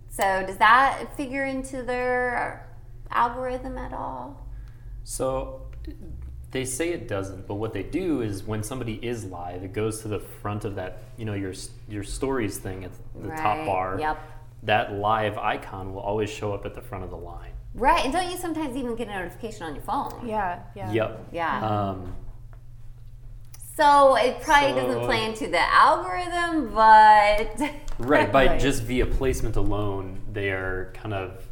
So, 0.10 0.43
does 0.48 0.57
that 0.57 1.15
figure 1.17 1.43
into 1.43 1.84
their 1.84 2.67
algorithm 3.12 3.77
at 3.77 3.93
all? 3.93 4.48
So 5.03 5.62
they 6.51 6.63
say 6.66 6.89
it 6.94 7.08
doesn't, 7.08 7.48
but 7.48 7.56
what 7.56 7.74
they 7.74 7.84
do 7.84 8.22
is 8.22 8.44
when 8.44 8.63
somebody 8.63 8.96
is 9.06 9.25
live, 9.25 9.63
it 9.63 9.74
goes 9.74 10.01
to 10.01 10.08
the 10.08 10.20
front 10.20 10.63
of 10.66 10.75
that, 10.75 11.00
you 11.18 11.25
know, 11.25 11.34
your 11.34 11.54
your 11.89 12.04
stories 12.04 12.58
thing 12.58 12.84
at 12.86 12.92
the 13.22 13.30
top 13.30 13.66
bar. 13.66 13.98
yep. 14.00 14.18
That 14.63 14.94
live 14.94 15.38
icon 15.38 15.94
will 15.94 16.01
always 16.01 16.30
show 16.30 16.54
up 16.54 16.66
at 16.66 16.74
the 16.74 16.82
front 16.82 17.04
of 17.04 17.10
the 17.12 17.18
line. 17.18 17.51
Right. 17.75 18.04
And 18.04 18.12
don't 18.12 18.32
you 18.32 18.38
sometimes 18.38 18.75
even 18.75 18.96
get 18.96 19.08
a 19.08 19.12
notification 19.12 19.63
on 19.63 19.75
your 19.75 19.84
phone? 19.84 20.27
Yeah, 20.27 20.60
yeah. 20.75 20.92
Yep. 20.92 21.27
Yeah. 21.32 21.66
Um, 21.89 22.16
So 23.75 24.16
it 24.16 24.42
probably 24.42 24.74
doesn't 24.82 25.04
play 25.06 25.25
into 25.25 25.48
the 25.48 25.60
algorithm, 25.62 26.74
but 26.74 27.70
right. 28.00 28.32
By 28.32 28.48
Right. 28.48 28.60
just 28.60 28.84
via 28.84 29.06
placement 29.06 29.56
alone, 29.56 30.20
they 30.34 30.50
are 30.51 30.92
kind 30.96 31.13
of 31.13 31.47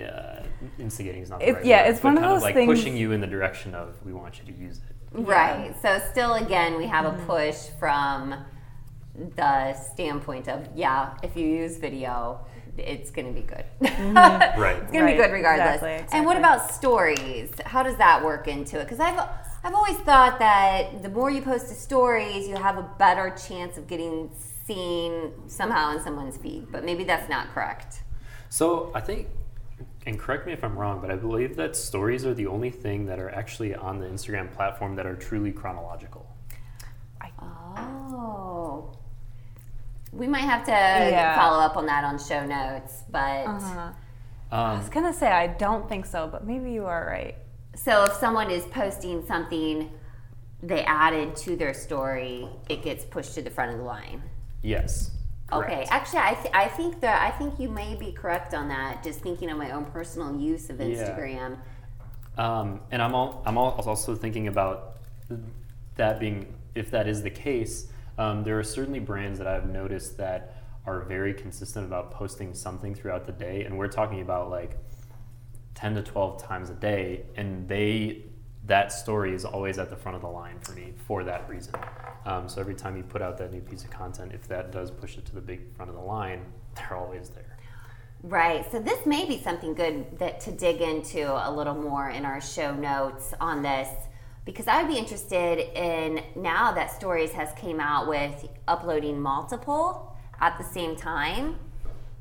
uh, 0.00 0.42
instigating 0.78 1.22
is 1.22 1.30
not 1.30 1.40
the 1.40 1.48
It- 1.48 1.54
right 1.54 1.64
yeah, 1.64 1.82
word, 1.84 1.90
it's 1.90 2.00
but 2.00 2.08
one 2.08 2.16
of 2.18 2.22
kind 2.22 2.34
those 2.34 2.42
like 2.42 2.54
things- 2.54 2.78
pushing 2.78 2.96
you 2.96 3.12
in 3.12 3.20
the 3.20 3.26
direction 3.26 3.74
of 3.74 3.94
we 4.04 4.12
want 4.12 4.38
you 4.38 4.52
to 4.52 4.58
use 4.58 4.78
it. 4.78 4.94
right. 5.12 5.74
So 5.82 5.98
still, 6.10 6.34
again, 6.34 6.76
we 6.78 6.86
have 6.86 7.04
Mm-hmm. 7.04 7.22
a 7.22 7.26
push 7.26 7.56
from 7.78 8.34
the 9.36 9.74
standpoint 9.74 10.48
of 10.48 10.68
yeah, 10.74 11.16
if 11.22 11.36
you 11.36 11.46
use 11.46 11.76
video, 11.78 12.40
it's 12.76 13.10
going 13.10 13.26
to 13.34 13.40
be 13.40 13.46
good. 13.46 13.64
Right. 13.80 14.76
It's 14.76 14.92
going 14.92 14.92
to 14.92 14.98
Mm-hmm. 14.98 15.06
Be 15.06 15.14
good 15.14 15.32
regardless. 15.32 15.76
exactly, 15.76 16.16
And 16.16 16.24
what 16.26 16.36
about 16.36 16.70
stories? 16.70 17.50
How 17.66 17.82
does 17.82 17.96
that 17.96 18.24
work 18.24 18.46
into 18.48 18.78
it? 18.78 18.84
Because 18.84 19.00
I've 19.00 19.18
I've 19.64 19.74
always 19.74 19.96
thought 19.98 20.38
that 20.38 21.02
the 21.02 21.08
more 21.08 21.30
you 21.30 21.42
post 21.42 21.66
to 21.68 21.74
stories, 21.74 22.46
you 22.46 22.54
have 22.56 22.78
a 22.78 22.88
better 22.98 23.30
chance 23.48 23.76
of 23.76 23.88
getting 23.88 24.30
seen 24.64 25.32
somehow 25.48 25.96
in 25.96 26.00
someone's 26.02 26.36
feed. 26.36 26.70
But 26.70 26.84
maybe 26.84 27.02
that's 27.02 27.28
not 27.28 27.48
correct. 27.52 28.02
So 28.50 28.92
I 28.94 29.00
think, 29.00 29.26
and 30.08 30.18
correct 30.18 30.46
me 30.46 30.52
if 30.54 30.64
I'm 30.64 30.76
wrong, 30.76 31.00
but 31.00 31.10
I 31.10 31.16
believe 31.16 31.54
that 31.56 31.76
stories 31.76 32.24
are 32.24 32.32
the 32.34 32.46
only 32.46 32.70
thing 32.70 33.04
that 33.06 33.18
are 33.18 33.28
actually 33.30 33.74
on 33.74 33.98
the 33.98 34.06
Instagram 34.06 34.50
platform 34.52 34.96
that 34.96 35.06
are 35.06 35.14
truly 35.14 35.52
chronological. 35.52 36.26
Oh. 37.40 38.90
We 40.12 40.26
might 40.26 40.40
have 40.40 40.64
to 40.64 40.70
Yeah. 40.72 41.36
follow 41.36 41.60
up 41.60 41.76
on 41.76 41.86
that 41.86 42.02
on 42.04 42.18
show 42.18 42.44
notes, 42.44 43.04
but 43.10 43.46
Uh-huh. 43.46 43.92
I 44.50 44.72
Um, 44.72 44.78
was 44.78 44.88
gonna 44.88 45.12
say 45.12 45.30
I 45.30 45.46
don't 45.46 45.86
think 45.88 46.06
so, 46.06 46.26
but 46.26 46.46
maybe 46.46 46.72
you 46.72 46.86
are 46.86 47.06
right. 47.06 47.36
so 47.76 48.06
if 48.06 48.14
someone 48.14 48.50
is 48.50 48.64
posting 48.66 49.24
something 49.26 49.90
they 50.62 50.82
added 50.84 51.36
to 51.36 51.54
their 51.54 51.72
story, 51.74 52.48
it 52.68 52.82
gets 52.82 53.04
pushed 53.04 53.34
to 53.34 53.42
the 53.42 53.50
front 53.50 53.72
of 53.72 53.78
the 53.78 53.84
line. 53.84 54.22
yes. 54.62 55.10
Okay, 55.50 55.86
actually, 55.88 56.18
I, 56.18 56.34
th- 56.34 56.54
I 56.54 56.68
think 56.68 57.00
that 57.00 57.22
I 57.22 57.30
think 57.36 57.58
you 57.58 57.70
may 57.70 57.94
be 57.94 58.12
correct 58.12 58.52
on 58.54 58.68
that. 58.68 59.02
Just 59.02 59.20
thinking 59.20 59.50
of 59.50 59.56
my 59.56 59.70
own 59.70 59.86
personal 59.86 60.38
use 60.38 60.68
of 60.68 60.78
Yeah. 60.80 60.86
Instagram. 60.86 61.58
Um, 62.36 62.80
and 62.90 63.00
I'm 63.02 63.14
all, 63.14 63.42
I'm 63.46 63.56
all, 63.58 63.70
also 63.86 64.14
thinking 64.14 64.46
about 64.48 64.98
that 65.96 66.20
being 66.20 66.54
if 66.74 66.90
that 66.90 67.08
is 67.08 67.22
the 67.22 67.30
case. 67.30 67.88
Um, 68.18 68.44
there 68.44 68.58
are 68.58 68.64
certainly 68.64 69.00
brands 69.00 69.38
that 69.38 69.48
I've 69.48 69.68
noticed 69.68 70.16
that 70.18 70.62
are 70.86 71.00
very 71.02 71.34
consistent 71.34 71.86
about 71.86 72.10
posting 72.10 72.54
something 72.54 72.94
throughout 72.94 73.26
the 73.26 73.32
day, 73.32 73.64
and 73.64 73.76
we're 73.78 73.88
talking 73.88 74.20
about 74.20 74.50
like 74.50 74.76
ten 75.74 75.94
to 75.94 76.02
twelve 76.02 76.42
times 76.42 76.70
a 76.70 76.74
day, 76.74 77.24
and 77.36 77.68
they 77.68 78.22
that 78.68 78.92
story 78.92 79.34
is 79.34 79.44
always 79.44 79.78
at 79.78 79.90
the 79.90 79.96
front 79.96 80.14
of 80.14 80.22
the 80.22 80.28
line 80.28 80.60
for 80.60 80.72
me 80.72 80.92
for 81.06 81.24
that 81.24 81.48
reason. 81.48 81.74
Um, 82.26 82.48
so 82.48 82.60
every 82.60 82.74
time 82.74 82.96
you 82.96 83.02
put 83.02 83.22
out 83.22 83.38
that 83.38 83.50
new 83.50 83.60
piece 83.60 83.82
of 83.82 83.90
content, 83.90 84.32
if 84.32 84.46
that 84.48 84.70
does 84.70 84.90
push 84.90 85.16
it 85.16 85.24
to 85.26 85.34
the 85.34 85.40
big 85.40 85.74
front 85.74 85.90
of 85.90 85.96
the 85.96 86.02
line, 86.02 86.44
they're 86.76 86.96
always 86.96 87.30
there. 87.30 87.56
Right. 88.22 88.70
So 88.70 88.78
this 88.78 89.06
may 89.06 89.24
be 89.24 89.40
something 89.40 89.74
good 89.74 90.18
that 90.18 90.40
to 90.40 90.52
dig 90.52 90.82
into 90.82 91.30
a 91.48 91.50
little 91.50 91.74
more 91.74 92.10
in 92.10 92.26
our 92.26 92.40
show 92.40 92.74
notes 92.74 93.32
on 93.40 93.62
this 93.62 93.88
because 94.44 94.66
I 94.66 94.82
would 94.82 94.90
be 94.90 94.98
interested 94.98 95.58
in 95.78 96.22
now 96.36 96.72
that 96.72 96.92
Stories 96.92 97.32
has 97.32 97.52
came 97.54 97.80
out 97.80 98.06
with 98.06 98.48
uploading 98.66 99.20
multiple 99.20 100.14
at 100.40 100.58
the 100.58 100.64
same 100.64 100.94
time. 100.94 101.58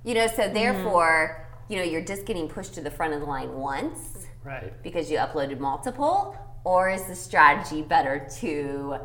You 0.06 0.13
know, 0.13 0.27
so 0.27 0.50
therefore, 0.50 1.46
you 1.68 1.75
know, 1.75 1.84
you're 1.84 2.06
just 2.06 2.25
getting 2.25 2.48
pushed 2.48 2.74
to 2.75 2.82
the 2.82 2.92
front 2.92 3.13
of 3.13 3.20
the 3.20 3.25
line 3.25 3.54
once 3.54 4.27
Right. 4.48 4.72
because 4.82 5.12
you 5.12 5.18
uploaded 5.18 5.60
multiple 5.60 6.38
or 6.63 6.89
is 6.89 7.04
the 7.04 7.16
strategy 7.16 7.82
better 7.82 8.27
to 8.39 8.98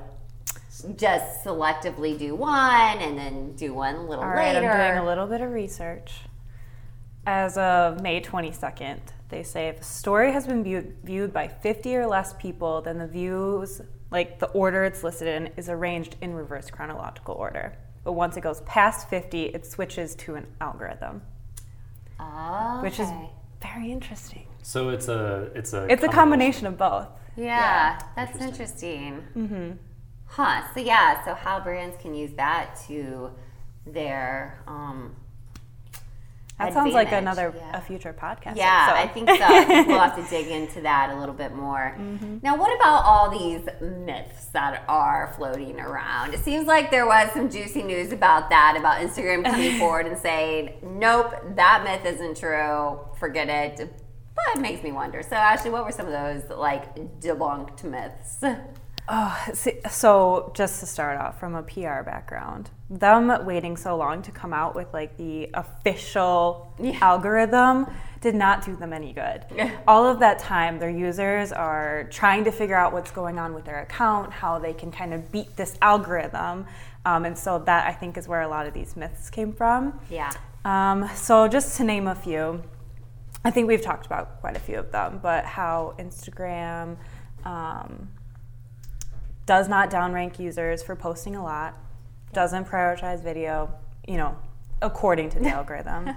just 0.97 1.45
selectively 1.45 2.19
do 2.19 2.35
one 2.35 2.99
and 2.99 3.19
then 3.19 3.55
do 3.57 3.75
one 3.75 3.97
a 3.97 4.07
little 4.07 4.25
All 4.25 4.31
right, 4.31 4.55
later? 4.55 4.71
I'm 4.71 4.95
doing 4.95 4.99
a 5.03 5.07
little 5.07 5.27
bit 5.27 5.41
of 5.41 5.51
research. 5.51 6.13
As 7.27 7.59
of 7.59 8.01
May 8.01 8.21
22nd, 8.21 9.01
they 9.29 9.43
say 9.43 9.69
if 9.69 9.81
a 9.81 9.85
story 9.85 10.33
has 10.33 10.47
been 10.47 10.63
viewed, 10.63 10.97
viewed 11.05 11.33
by 11.33 11.49
50 11.49 11.97
or 11.97 12.07
less 12.07 12.35
people, 12.35 12.81
then 12.83 12.99
the 12.99 13.07
views, 13.07 13.81
like 14.11 14.39
the 14.39 14.49
order 14.49 14.85
it's 14.85 15.03
listed 15.03 15.29
in, 15.29 15.53
is 15.57 15.69
arranged 15.69 16.17
in 16.21 16.35
reverse 16.35 16.71
chronological 16.71 17.35
order. 17.35 17.75
But 18.05 18.13
once 18.13 18.37
it 18.37 18.43
goes 18.43 18.61
past 18.63 19.09
50, 19.09 19.47
it 19.47 19.67
switches 19.67 20.15
to 20.17 20.35
an 20.35 20.47
algorithm, 20.61 21.23
oh, 22.19 22.81
which 22.83 22.99
is 22.99 23.09
very 23.61 23.93
interesting. 23.93 24.47
So 24.63 24.89
it's 24.91 25.09
a 25.09 25.51
it's 25.55 25.73
a 25.73 25.87
It's 25.93 26.03
a 26.05 26.09
combination 26.09 26.67
of 26.67 26.79
both. 26.79 27.09
Yeah, 27.37 27.99
that's 28.17 28.39
Interesting. 28.41 29.15
interesting. 29.15 29.49
Mm-hmm. 29.49 29.71
Huh. 30.27 30.63
So 30.75 30.81
yeah. 30.81 31.25
So 31.25 31.35
how 31.35 31.61
brands 31.61 31.97
can 32.01 32.15
use 32.15 32.33
that 32.35 32.77
to 32.89 33.31
their 33.87 34.63
um. 34.67 35.17
That 36.59 36.75
sounds 36.75 36.95
like 36.95 37.11
another 37.11 37.53
Yeah. 37.57 37.77
a 37.77 37.81
future 37.81 38.13
podcast. 38.13 38.55
Yeah, 38.55 38.93
I 38.95 39.09
think 39.09 39.29
so. 39.29 39.37
I 39.41 39.65
think 39.65 39.89
we'll 39.89 39.99
have 39.99 40.15
to 40.15 40.23
dig 40.31 40.47
into 40.47 40.81
that 40.83 41.11
a 41.11 41.19
little 41.19 41.35
bit 41.35 41.53
more. 41.57 41.97
Mm-hmm. 41.99 42.39
Now, 42.41 42.57
what 42.57 42.73
about 42.77 43.05
all 43.05 43.31
these 43.31 43.67
myths 43.81 44.45
that 44.53 44.85
are 44.87 45.33
floating 45.37 45.81
around? 45.81 46.35
It 46.35 46.41
seems 46.41 46.67
like 46.69 46.93
there 46.93 47.07
was 47.07 47.33
some 47.33 47.51
juicy 47.51 47.83
news 47.83 48.13
about 48.13 48.49
that, 48.51 48.77
about 48.79 49.01
Instagram 49.01 49.45
coming 49.45 49.77
forward 49.81 50.07
and 50.07 50.17
saying, 50.17 50.75
nope, 50.85 51.35
that 51.57 51.83
myth 51.83 52.15
isn't 52.15 52.37
true, 52.37 53.01
forget 53.19 53.49
it. 53.49 53.93
It 54.55 54.61
makes 54.61 54.83
me 54.83 54.93
wonder. 54.93 55.23
So, 55.23 55.37
Ashley, 55.37 55.71
what 55.71 55.85
were 55.85 55.93
some 55.93 56.07
of 56.07 56.13
those 56.13 56.51
like 56.57 56.95
debunked 57.21 57.85
myths? 57.85 58.43
Oh, 59.09 59.45
see, 59.53 59.81
so 59.91 60.53
just 60.55 60.79
to 60.81 60.87
start 60.87 61.19
off 61.21 61.39
from 61.41 61.55
a 61.57 61.63
PR 61.63 62.03
background, 62.03 62.71
them 62.89 63.33
waiting 63.45 63.77
so 63.77 63.97
long 63.97 64.23
to 64.23 64.31
come 64.31 64.53
out 64.53 64.75
with 64.77 64.93
like 64.93 65.17
the 65.17 65.51
official 65.55 66.73
Yeah. 66.79 66.99
algorithm 67.01 67.87
did 68.21 68.37
not 68.37 68.65
do 68.65 68.77
them 68.77 68.93
any 68.93 69.13
good. 69.13 69.45
All 69.89 70.07
of 70.07 70.21
that 70.21 70.39
time, 70.39 70.79
their 70.79 70.89
users 70.91 71.51
are 71.51 72.05
trying 72.11 72.45
to 72.45 72.53
figure 72.53 72.77
out 72.77 72.93
what's 72.93 73.11
going 73.11 73.39
on 73.41 73.55
with 73.55 73.65
their 73.65 73.81
account, 73.81 74.33
how 74.33 74.61
they 74.61 74.73
can 74.73 74.93
kind 74.93 75.13
of 75.13 75.33
beat 75.33 75.57
this 75.57 75.77
algorithm. 75.83 76.67
Um, 77.05 77.25
and 77.25 77.37
so 77.37 77.59
that 77.59 77.89
I 77.89 77.93
think 77.93 78.17
is 78.17 78.29
where 78.29 78.43
a 78.43 78.49
lot 78.49 78.67
of 78.69 78.75
these 78.75 78.97
myths 78.97 79.29
came 79.31 79.53
from. 79.53 79.99
Yeah. 80.09 80.31
Um, 80.65 81.11
so 81.17 81.49
just 81.49 81.77
to 81.79 81.85
name 81.85 82.07
a 82.07 82.15
few, 82.15 82.63
I 83.45 83.51
think 83.51 83.67
we've 83.69 83.83
talked 83.83 84.07
about 84.07 84.41
quite 84.41 84.57
a 84.57 84.61
few 84.61 84.79
of 84.79 84.93
them, 84.93 85.19
but 85.23 85.45
how 85.45 85.95
Instagram 85.99 86.97
um, 87.45 88.09
does 89.47 89.69
not 89.69 89.91
downrank 89.91 90.39
users 90.39 90.83
for 90.83 90.95
posting 90.95 91.35
a 91.35 91.43
lot, 91.43 91.77
doesn't 92.33 92.67
prioritize 92.67 93.23
video, 93.23 93.75
you 94.07 94.17
know, 94.17 94.37
according 94.81 95.31
to 95.31 95.41
the 95.41 95.49
algorithm. 95.59 96.11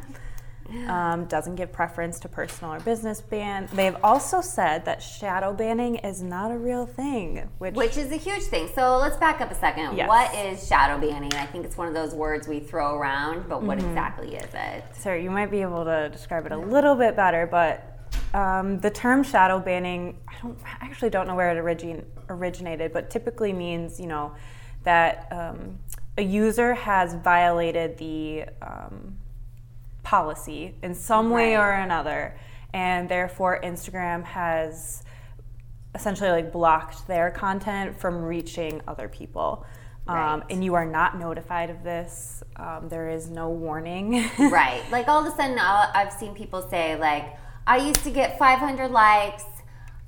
Um, 0.88 1.26
doesn't 1.26 1.56
give 1.56 1.72
preference 1.72 2.20
to 2.22 2.28
personal 2.28 2.74
or 2.74 2.80
business 2.80 3.22
ban. 3.22 3.70
They've 3.74 3.96
also 4.04 4.42
said 4.42 4.84
that 4.86 5.02
shadow 5.02 5.54
banning 5.54 5.96
is 5.98 6.24
not 6.24 6.52
a 6.52 6.58
real 6.58 6.86
thing, 6.86 7.48
which, 7.60 7.76
Which 7.76 7.98
is 7.98 8.12
a 8.12 8.18
huge 8.18 8.44
thing. 8.44 8.70
So 8.74 8.98
let's 8.98 9.16
back 9.18 9.42
up 9.42 9.52
a 9.52 9.56
second. 9.56 9.96
Yes. 9.96 10.08
What 10.10 10.34
is 10.36 10.68
shadow 10.68 10.98
banning? 11.00 11.34
I 11.36 11.46
think 11.46 11.66
it's 11.66 11.78
one 11.78 11.88
of 11.88 11.94
those 11.94 12.14
words 12.16 12.48
we 12.48 12.60
throw 12.60 12.96
around, 12.96 13.48
but 13.48 13.62
what 13.62 13.78
Mm-hmm. 13.78 13.90
exactly 13.90 14.36
is 14.36 14.54
it? 14.54 14.84
Sir, 14.98 15.16
you 15.18 15.30
might 15.30 15.52
be 15.52 15.62
able 15.62 15.86
to 15.86 16.10
describe 16.12 16.46
it 16.46 16.52
a 16.52 16.58
little 16.58 16.96
bit 16.96 17.16
better, 17.16 17.46
but 17.46 18.00
um, 18.34 18.80
the 18.80 18.90
term 18.90 19.24
shadow 19.24 19.60
banning, 19.60 20.18
I 20.28 20.34
don't 20.42 20.58
I 20.66 20.86
actually 20.86 21.10
don't 21.12 21.28
know 21.28 21.36
where 21.36 21.52
it 21.56 21.60
origin, 21.60 22.06
originated, 22.30 22.92
but 22.92 23.10
typically 23.10 23.54
means 23.54 24.00
you 24.00 24.08
know 24.08 24.34
that 24.84 25.28
um, 25.32 25.78
a 26.18 26.22
user 26.24 26.74
has 26.74 27.14
violated 27.16 27.98
the 27.98 28.46
um, 28.62 29.18
policy 30.06 30.76
in 30.82 30.96
some 30.96 31.30
way 31.30 31.56
Right. 31.56 31.62
or 31.64 31.72
another, 31.74 32.38
and 32.74 33.10
therefore 33.10 33.60
Instagram 33.62 34.24
has 34.24 35.04
essentially 35.94 36.30
like 36.30 36.52
blocked 36.52 37.08
their 37.08 37.32
content 37.32 38.00
from 38.00 38.22
reaching 38.24 38.82
other 38.88 39.10
people. 39.10 39.66
Um, 40.08 40.16
Right. 40.16 40.44
and 40.52 40.64
you 40.64 40.76
are 40.76 40.86
not 40.86 41.18
notified 41.18 41.70
of 41.72 41.84
this. 41.84 42.44
Um, 42.58 42.88
there 42.90 43.10
is 43.10 43.30
no 43.30 43.50
warning. 43.50 44.30
right. 44.40 44.84
Like 44.92 45.08
all 45.08 45.26
of 45.26 45.34
a 45.34 45.36
sudden, 45.36 45.58
I'll, 45.60 45.90
I've 45.96 46.14
seen 46.14 46.34
people 46.36 46.62
say, 46.70 46.96
like, 46.96 47.26
I 47.66 47.78
used 47.78 48.04
to 48.04 48.12
get 48.12 48.38
500 48.38 48.92
likes. 48.92 49.44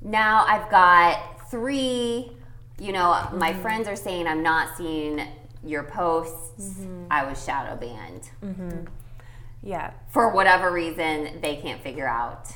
Now 0.02 0.46
I've 0.48 0.70
got 0.70 1.50
three. 1.50 2.32
You 2.80 2.92
know, 2.92 3.10
my 3.34 3.52
Mm-hmm. 3.54 3.62
friends 3.64 3.88
are 3.88 3.96
saying 3.96 4.28
I'm 4.28 4.44
not 4.44 4.78
seeing 4.78 5.22
your 5.64 5.82
posts. 5.84 6.76
Mm-hmm. 6.76 7.06
I 7.10 7.24
was 7.28 7.44
shadow 7.44 7.76
banned. 7.76 8.30
Yeah. 9.64 9.92
for 10.10 10.32
whatever 10.32 10.72
reason 10.72 11.40
they 11.42 11.58
can't 11.58 11.82
figure 11.82 12.08
out. 12.08 12.48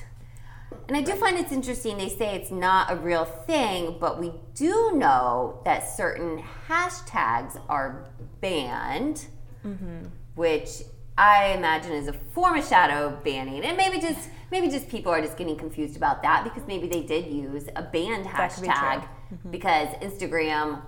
And 0.87 0.97
I 0.97 1.01
do 1.01 1.13
find 1.13 1.37
it's 1.37 1.51
interesting. 1.51 1.97
They 1.97 2.09
say 2.09 2.35
it's 2.35 2.51
not 2.51 2.91
a 2.91 2.95
real 2.95 3.25
thing, 3.25 3.97
but 3.99 4.19
we 4.19 4.33
do 4.55 4.91
know 4.95 5.61
that 5.63 5.87
certain 5.87 6.43
hashtags 6.67 7.61
are 7.69 8.09
banned, 8.41 9.27
mm-hmm. 9.65 10.07
which 10.35 10.81
I 11.17 11.53
imagine 11.57 11.91
is 11.93 12.07
a 12.07 12.13
form 12.13 12.57
of 12.57 12.65
shadow 12.65 13.17
banning. 13.23 13.63
And 13.63 13.77
maybe 13.77 13.99
just 13.99 14.29
maybe 14.49 14.69
just 14.69 14.89
people 14.89 15.11
are 15.11 15.21
just 15.21 15.37
getting 15.37 15.55
confused 15.55 15.95
about 15.95 16.21
that 16.23 16.43
because 16.43 16.63
maybe 16.67 16.87
they 16.87 17.03
did 17.03 17.27
use 17.27 17.67
a 17.75 17.83
banned 17.83 18.25
could 18.25 18.61
be 18.61 18.67
hashtag 18.67 19.07
mm-hmm. 19.33 19.51
because 19.51 19.87
Instagram 20.01 20.81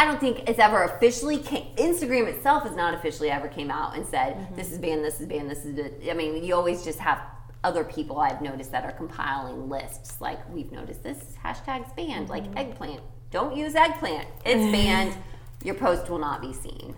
I 0.00 0.06
don't 0.06 0.18
think 0.18 0.48
it's 0.48 0.58
ever 0.58 0.84
officially 0.84 1.36
came, 1.38 1.66
Instagram 1.76 2.26
itself 2.26 2.62
has 2.62 2.74
not 2.74 2.94
officially 2.94 3.30
ever 3.30 3.48
came 3.48 3.70
out 3.70 3.94
and 3.96 4.06
said 4.06 4.34
Mm-hmm. 4.36 4.54
this 4.56 4.72
is 4.72 4.78
banned, 4.78 5.04
this 5.04 5.20
is 5.20 5.26
banned, 5.26 5.50
this 5.50 5.64
is. 5.66 5.76
it." 5.78 6.02
I 6.10 6.14
mean, 6.14 6.42
you 6.42 6.54
always 6.54 6.82
just 6.84 6.98
have 7.00 7.20
other 7.62 7.84
people 7.84 8.18
I've 8.18 8.40
noticed 8.40 8.72
that 8.72 8.84
are 8.84 8.92
compiling 8.92 9.68
lists. 9.68 10.18
Like 10.20 10.40
we've 10.54 10.72
noticed 10.72 11.02
this 11.02 11.18
hashtag's 11.44 11.92
banned, 11.92 12.28
Mm-hmm. 12.28 12.54
like 12.54 12.56
eggplant. 12.56 13.02
Don't 13.30 13.54
use 13.54 13.74
eggplant. 13.74 14.26
It's 14.46 14.72
banned. 14.76 15.14
Your 15.62 15.74
post 15.74 16.08
will 16.08 16.18
not 16.18 16.40
be 16.40 16.54
seen. 16.54 16.94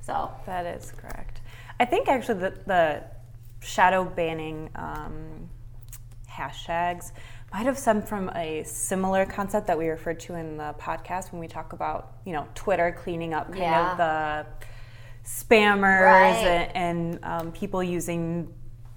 So 0.00 0.30
That 0.46 0.64
is 0.66 0.92
correct. 0.92 1.40
I 1.80 1.84
think 1.86 2.06
actually 2.08 2.38
the, 2.38 2.54
the 2.66 3.02
shadow 3.60 4.04
banning 4.04 4.70
um, 4.76 5.48
hashtags 6.30 7.10
might 7.52 7.66
have 7.66 7.78
stemmed 7.78 8.08
from 8.08 8.30
a 8.34 8.62
similar 8.64 9.26
concept 9.26 9.66
that 9.66 9.76
we 9.76 9.88
referred 9.88 10.18
to 10.20 10.34
in 10.34 10.56
the 10.56 10.74
podcast 10.78 11.32
when 11.32 11.40
we 11.40 11.48
talk 11.48 11.72
about, 11.72 12.12
you 12.24 12.32
know, 12.32 12.46
Twitter 12.54 12.92
cleaning 12.98 13.34
up 13.34 13.48
kind 13.48 13.60
Yeah. 13.62 13.90
of 13.92 13.96
the 13.98 14.46
spammers 15.28 16.02
Right. 16.04 16.46
and, 16.74 16.76
and 16.76 17.24
um, 17.24 17.52
people 17.52 17.82
using 17.82 18.52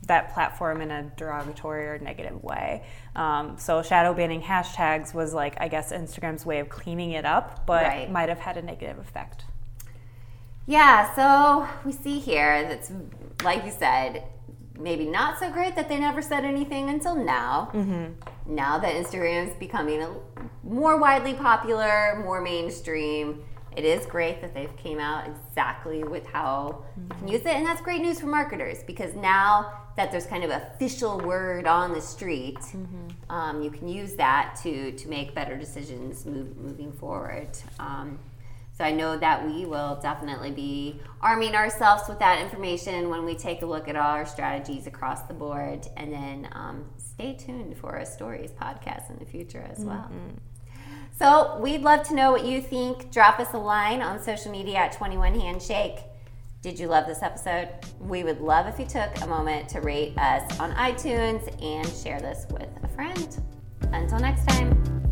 that 0.08 0.34
platform 0.34 0.82
in 0.82 0.91
a 0.91 1.04
derogatory 1.18 1.88
or 1.88 1.98
negative 2.00 2.44
way. 2.44 2.84
Um, 3.15 3.58
so 3.58 3.82
shadow 3.82 4.13
banning 4.13 4.41
hashtags 4.41 5.13
was 5.13 5.34
like, 5.34 5.56
I 5.60 5.68
guess, 5.68 5.91
Instagram's 5.91 6.46
way 6.46 6.60
of 6.60 6.70
cleaning 6.70 7.12
it 7.12 7.26
up, 7.26 7.65
but 7.65 7.84
Right. 7.84 8.12
might 8.12 8.30
have 8.30 8.39
had 8.39 8.56
a 8.58 8.62
negative 8.62 9.00
effect. 9.00 9.46
Yeah, 10.68 11.13
so 11.15 11.68
we 11.86 11.91
see 11.91 12.20
here 12.20 12.68
that's 12.68 12.91
like 13.44 13.65
you 13.65 13.72
said, 13.72 14.24
maybe 14.78 15.06
not 15.06 15.40
so 15.40 15.52
great 15.52 15.76
that 15.76 15.88
they 15.90 16.00
never 16.00 16.22
said 16.22 16.46
anything 16.46 16.90
until 16.90 17.16
now. 17.16 17.70
Now 18.48 18.78
that 18.80 18.94
Instagram 18.96 19.48
is 19.50 19.54
becoming 19.56 20.02
a, 20.02 20.10
more 20.64 20.98
widely 21.00 21.34
popular, 21.34 22.22
more 22.24 22.42
mainstream, 22.42 23.44
it 23.76 23.84
is 23.84 24.06
great 24.06 24.40
that 24.42 24.54
they've 24.54 24.76
came 24.78 25.00
out 25.00 25.28
exactly 25.28 26.04
with 26.04 26.26
how 26.28 26.86
you 26.98 27.16
can 27.18 27.28
use 27.28 27.42
it, 27.42 27.48
and 27.48 27.66
that's 27.66 27.82
great 27.82 28.02
news 28.02 28.20
for 28.22 28.28
marketers 28.28 28.84
because 28.84 29.14
now 29.16 29.82
that 29.98 30.12
there's 30.12 30.26
kind 30.26 30.44
of 30.46 30.50
official 30.50 31.20
word 31.20 31.68
on 31.68 31.94
the 31.94 32.02
street, 32.02 32.60
um, 33.30 33.62
you 33.62 33.70
can 33.70 33.88
use 33.88 34.14
that 34.16 34.58
to 34.64 34.92
to 34.94 35.08
make 35.10 35.34
better 35.36 35.58
decisions 35.58 36.26
move, 36.26 36.56
moving 36.58 36.92
forward. 36.94 37.50
Um, 37.80 38.18
so 38.78 38.84
I 38.84 38.92
know 38.92 39.18
that 39.18 39.46
we 39.46 39.66
will 39.66 39.98
definitely 40.02 40.52
be 40.52 41.00
arming 41.22 41.56
ourselves 41.56 42.04
with 42.10 42.20
that 42.20 42.42
information 42.42 43.10
when 43.10 43.24
we 43.24 43.34
take 43.36 43.62
a 43.62 43.66
look 43.66 43.88
at 43.88 43.96
all 43.96 44.12
our 44.12 44.26
strategies 44.26 44.86
across 44.86 45.22
the 45.24 45.34
board, 45.34 45.88
and 45.96 46.12
then 46.12 46.50
um, 46.52 46.86
stay 46.98 47.34
tuned 47.34 47.78
for 47.78 47.96
a 47.96 48.06
stories 48.06 48.52
podcast 48.52 49.10
in 49.10 49.18
the 49.18 49.26
future 49.26 49.66
as 49.72 49.80
well. 49.80 50.12
So 51.18 51.58
we'd 51.62 51.82
love 51.82 52.06
to 52.10 52.16
know 52.16 52.32
what 52.32 52.46
you 52.46 52.62
think. 52.62 53.12
Drop 53.12 53.40
us 53.40 53.54
a 53.54 53.58
line 53.58 54.02
on 54.02 54.22
social 54.22 54.52
media 54.52 54.80
at 54.80 54.92
21 54.92 55.40
Handshake. 55.40 56.00
Did 56.62 56.78
you 56.78 56.88
love 56.88 57.06
this 57.06 57.22
episode? 57.22 57.70
We 58.00 58.24
would 58.24 58.42
love 58.42 58.68
if 58.68 58.80
you 58.80 58.86
took 58.86 59.22
a 59.22 59.28
moment 59.28 59.70
to 59.70 59.82
rate 59.82 60.18
us 60.18 60.60
on 60.60 60.74
iTunes 60.74 61.48
and 61.64 61.88
share 61.88 62.20
this 62.20 62.46
with 62.52 62.68
a 62.84 62.88
friend. 62.90 63.40
Until 63.94 64.20
next 64.20 64.46
time. 64.48 65.05